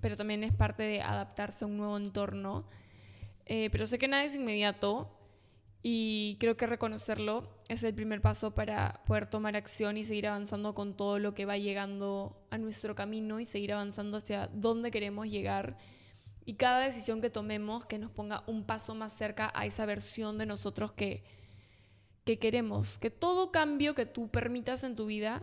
pero 0.00 0.16
también 0.16 0.44
es 0.44 0.52
parte 0.52 0.82
de 0.82 1.00
adaptarse 1.00 1.64
a 1.64 1.68
un 1.68 1.76
nuevo 1.76 1.96
entorno. 1.96 2.66
Eh, 3.46 3.68
pero 3.70 3.86
sé 3.86 3.98
que 3.98 4.08
nada 4.08 4.24
es 4.24 4.34
inmediato 4.34 5.16
y 5.82 6.36
creo 6.38 6.56
que 6.56 6.66
reconocerlo 6.66 7.48
es 7.68 7.82
el 7.84 7.94
primer 7.94 8.20
paso 8.20 8.54
para 8.54 9.02
poder 9.06 9.26
tomar 9.26 9.56
acción 9.56 9.96
y 9.96 10.04
seguir 10.04 10.28
avanzando 10.28 10.74
con 10.74 10.96
todo 10.96 11.18
lo 11.18 11.34
que 11.34 11.46
va 11.46 11.56
llegando 11.56 12.44
a 12.50 12.58
nuestro 12.58 12.94
camino 12.94 13.40
y 13.40 13.44
seguir 13.44 13.72
avanzando 13.72 14.18
hacia 14.18 14.48
dónde 14.48 14.90
queremos 14.90 15.28
llegar. 15.28 15.78
Y 16.44 16.54
cada 16.54 16.80
decisión 16.80 17.20
que 17.20 17.30
tomemos 17.30 17.86
que 17.86 17.98
nos 17.98 18.10
ponga 18.10 18.44
un 18.46 18.64
paso 18.64 18.94
más 18.94 19.12
cerca 19.12 19.52
a 19.54 19.66
esa 19.66 19.86
versión 19.86 20.36
de 20.36 20.46
nosotros 20.46 20.92
que, 20.92 21.24
que 22.24 22.38
queremos. 22.38 22.98
Que 22.98 23.10
todo 23.10 23.50
cambio 23.50 23.94
que 23.94 24.06
tú 24.06 24.28
permitas 24.28 24.84
en 24.84 24.96
tu 24.96 25.06
vida 25.06 25.42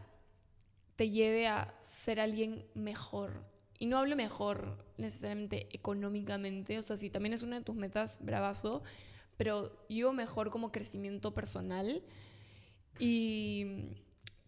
te 0.96 1.10
lleve 1.10 1.48
a 1.48 1.74
ser 1.84 2.20
alguien 2.20 2.66
mejor, 2.74 3.44
y 3.80 3.86
no 3.86 3.98
hablo 3.98 4.16
mejor 4.16 4.86
necesariamente 4.98 5.68
económicamente, 5.72 6.78
o 6.80 6.82
sea, 6.82 6.98
si 6.98 7.10
también 7.10 7.34
es 7.34 7.44
una 7.44 7.60
de 7.60 7.66
tus 7.66 7.76
metas, 7.76 8.20
bravazo, 8.22 8.84
pero 9.38 9.86
yo 9.88 10.14
mejor 10.14 10.50
como 10.50 10.72
crecimiento 10.72 11.34
personal. 11.34 12.04
Y 13.00 13.90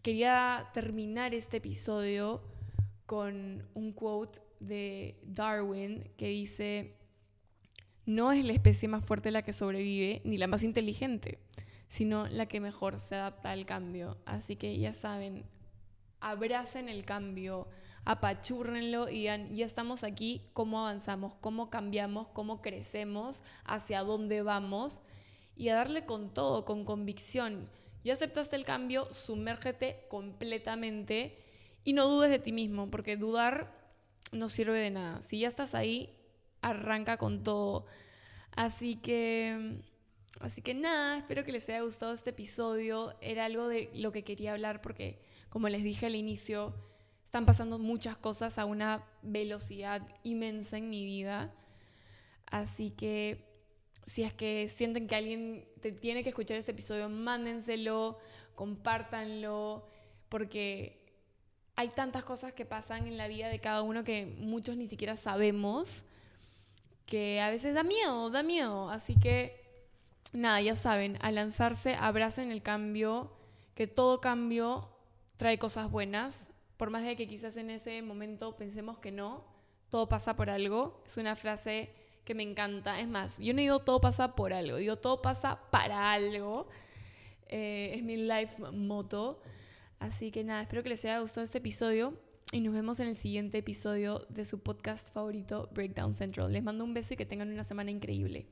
quería 0.02 0.68
terminar 0.74 1.34
este 1.34 1.58
episodio 1.58 2.42
con 3.06 3.68
un 3.74 3.92
quote 3.92 4.40
de 4.58 5.18
Darwin 5.22 6.10
que 6.16 6.28
dice, 6.28 6.96
no 8.06 8.32
es 8.32 8.44
la 8.44 8.52
especie 8.52 8.88
más 8.88 9.04
fuerte 9.04 9.30
la 9.30 9.42
que 9.42 9.52
sobrevive, 9.52 10.20
ni 10.24 10.36
la 10.36 10.48
más 10.48 10.64
inteligente, 10.64 11.38
sino 11.86 12.26
la 12.26 12.46
que 12.46 12.60
mejor 12.60 12.98
se 12.98 13.14
adapta 13.14 13.52
al 13.52 13.66
cambio. 13.66 14.18
Así 14.26 14.56
que 14.56 14.76
ya 14.78 14.94
saben, 14.94 15.44
abracen 16.20 16.88
el 16.88 17.04
cambio, 17.04 17.68
apachúrrenlo 18.04 19.08
y 19.08 19.24
ya 19.24 19.64
estamos 19.64 20.04
aquí, 20.04 20.50
cómo 20.52 20.80
avanzamos, 20.80 21.34
cómo 21.40 21.70
cambiamos, 21.70 22.28
cómo 22.28 22.62
crecemos, 22.62 23.42
hacia 23.64 24.02
dónde 24.02 24.42
vamos 24.42 25.02
y 25.56 25.68
a 25.68 25.76
darle 25.76 26.06
con 26.06 26.32
todo, 26.32 26.64
con 26.64 26.84
convicción. 26.84 27.68
Ya 28.02 28.14
aceptaste 28.14 28.56
el 28.56 28.64
cambio, 28.64 29.12
sumérgete 29.12 30.06
completamente 30.08 31.36
y 31.84 31.92
no 31.92 32.06
dudes 32.06 32.30
de 32.30 32.38
ti 32.38 32.52
mismo, 32.52 32.90
porque 32.90 33.16
dudar 33.16 33.78
no 34.32 34.48
sirve 34.48 34.78
de 34.78 34.90
nada. 34.90 35.22
Si 35.22 35.40
ya 35.40 35.48
estás 35.48 35.74
ahí, 35.74 36.16
arranca 36.62 37.18
con 37.18 37.42
todo. 37.42 37.86
Así 38.52 38.96
que, 38.96 39.82
así 40.40 40.62
que 40.62 40.74
nada, 40.74 41.18
espero 41.18 41.44
que 41.44 41.52
les 41.52 41.68
haya 41.68 41.82
gustado 41.82 42.12
este 42.12 42.30
episodio. 42.30 43.14
Era 43.20 43.44
algo 43.44 43.68
de 43.68 43.90
lo 43.94 44.12
que 44.12 44.24
quería 44.24 44.52
hablar 44.52 44.80
porque, 44.80 45.20
como 45.50 45.68
les 45.68 45.82
dije 45.82 46.06
al 46.06 46.14
inicio, 46.14 46.74
están 47.30 47.46
pasando 47.46 47.78
muchas 47.78 48.16
cosas 48.16 48.58
a 48.58 48.64
una 48.64 49.04
velocidad 49.22 50.02
inmensa 50.24 50.78
en 50.78 50.90
mi 50.90 51.04
vida. 51.04 51.54
Así 52.46 52.90
que 52.90 53.46
si 54.04 54.24
es 54.24 54.34
que 54.34 54.68
sienten 54.68 55.06
que 55.06 55.14
alguien 55.14 55.64
te 55.80 55.92
tiene 55.92 56.24
que 56.24 56.30
escuchar 56.30 56.56
este 56.56 56.72
episodio, 56.72 57.08
mándenselo, 57.08 58.18
compártanlo, 58.56 59.86
porque 60.28 61.06
hay 61.76 61.90
tantas 61.90 62.24
cosas 62.24 62.52
que 62.52 62.66
pasan 62.66 63.06
en 63.06 63.16
la 63.16 63.28
vida 63.28 63.46
de 63.46 63.60
cada 63.60 63.82
uno 63.82 64.02
que 64.02 64.26
muchos 64.26 64.76
ni 64.76 64.88
siquiera 64.88 65.14
sabemos, 65.14 66.02
que 67.06 67.40
a 67.40 67.48
veces 67.48 67.74
da 67.74 67.84
miedo, 67.84 68.28
da 68.30 68.42
miedo. 68.42 68.90
Así 68.90 69.14
que, 69.14 69.84
nada, 70.32 70.60
ya 70.62 70.74
saben, 70.74 71.16
a 71.20 71.30
lanzarse, 71.30 71.94
abracen 71.94 72.50
el 72.50 72.60
cambio, 72.60 73.32
que 73.76 73.86
todo 73.86 74.20
cambio 74.20 74.90
trae 75.36 75.60
cosas 75.60 75.92
buenas 75.92 76.50
por 76.80 76.88
más 76.88 77.04
de 77.04 77.14
que 77.14 77.28
quizás 77.28 77.58
en 77.58 77.68
ese 77.68 78.00
momento 78.00 78.56
pensemos 78.56 78.96
que 79.00 79.12
no, 79.12 79.44
todo 79.90 80.08
pasa 80.08 80.34
por 80.34 80.48
algo. 80.48 80.96
Es 81.04 81.18
una 81.18 81.36
frase 81.36 81.90
que 82.24 82.34
me 82.34 82.42
encanta. 82.42 83.00
Es 83.00 83.06
más, 83.06 83.36
yo 83.36 83.52
no 83.52 83.60
digo 83.60 83.80
todo 83.80 84.00
pasa 84.00 84.34
por 84.34 84.54
algo, 84.54 84.78
digo 84.78 84.96
todo 84.96 85.20
pasa 85.20 85.60
para 85.70 86.10
algo. 86.10 86.68
Eh, 87.48 87.92
es 87.96 88.02
mi 88.02 88.16
life 88.16 88.62
motto. 88.72 89.42
Así 89.98 90.30
que 90.30 90.42
nada, 90.42 90.62
espero 90.62 90.82
que 90.82 90.88
les 90.88 91.04
haya 91.04 91.20
gustado 91.20 91.44
este 91.44 91.58
episodio 91.58 92.14
y 92.50 92.60
nos 92.60 92.72
vemos 92.72 92.98
en 92.98 93.08
el 93.08 93.16
siguiente 93.18 93.58
episodio 93.58 94.24
de 94.30 94.46
su 94.46 94.60
podcast 94.60 95.12
favorito, 95.12 95.68
Breakdown 95.74 96.14
Central. 96.14 96.50
Les 96.50 96.62
mando 96.62 96.82
un 96.82 96.94
beso 96.94 97.12
y 97.12 97.18
que 97.18 97.26
tengan 97.26 97.52
una 97.52 97.64
semana 97.64 97.90
increíble. 97.90 98.46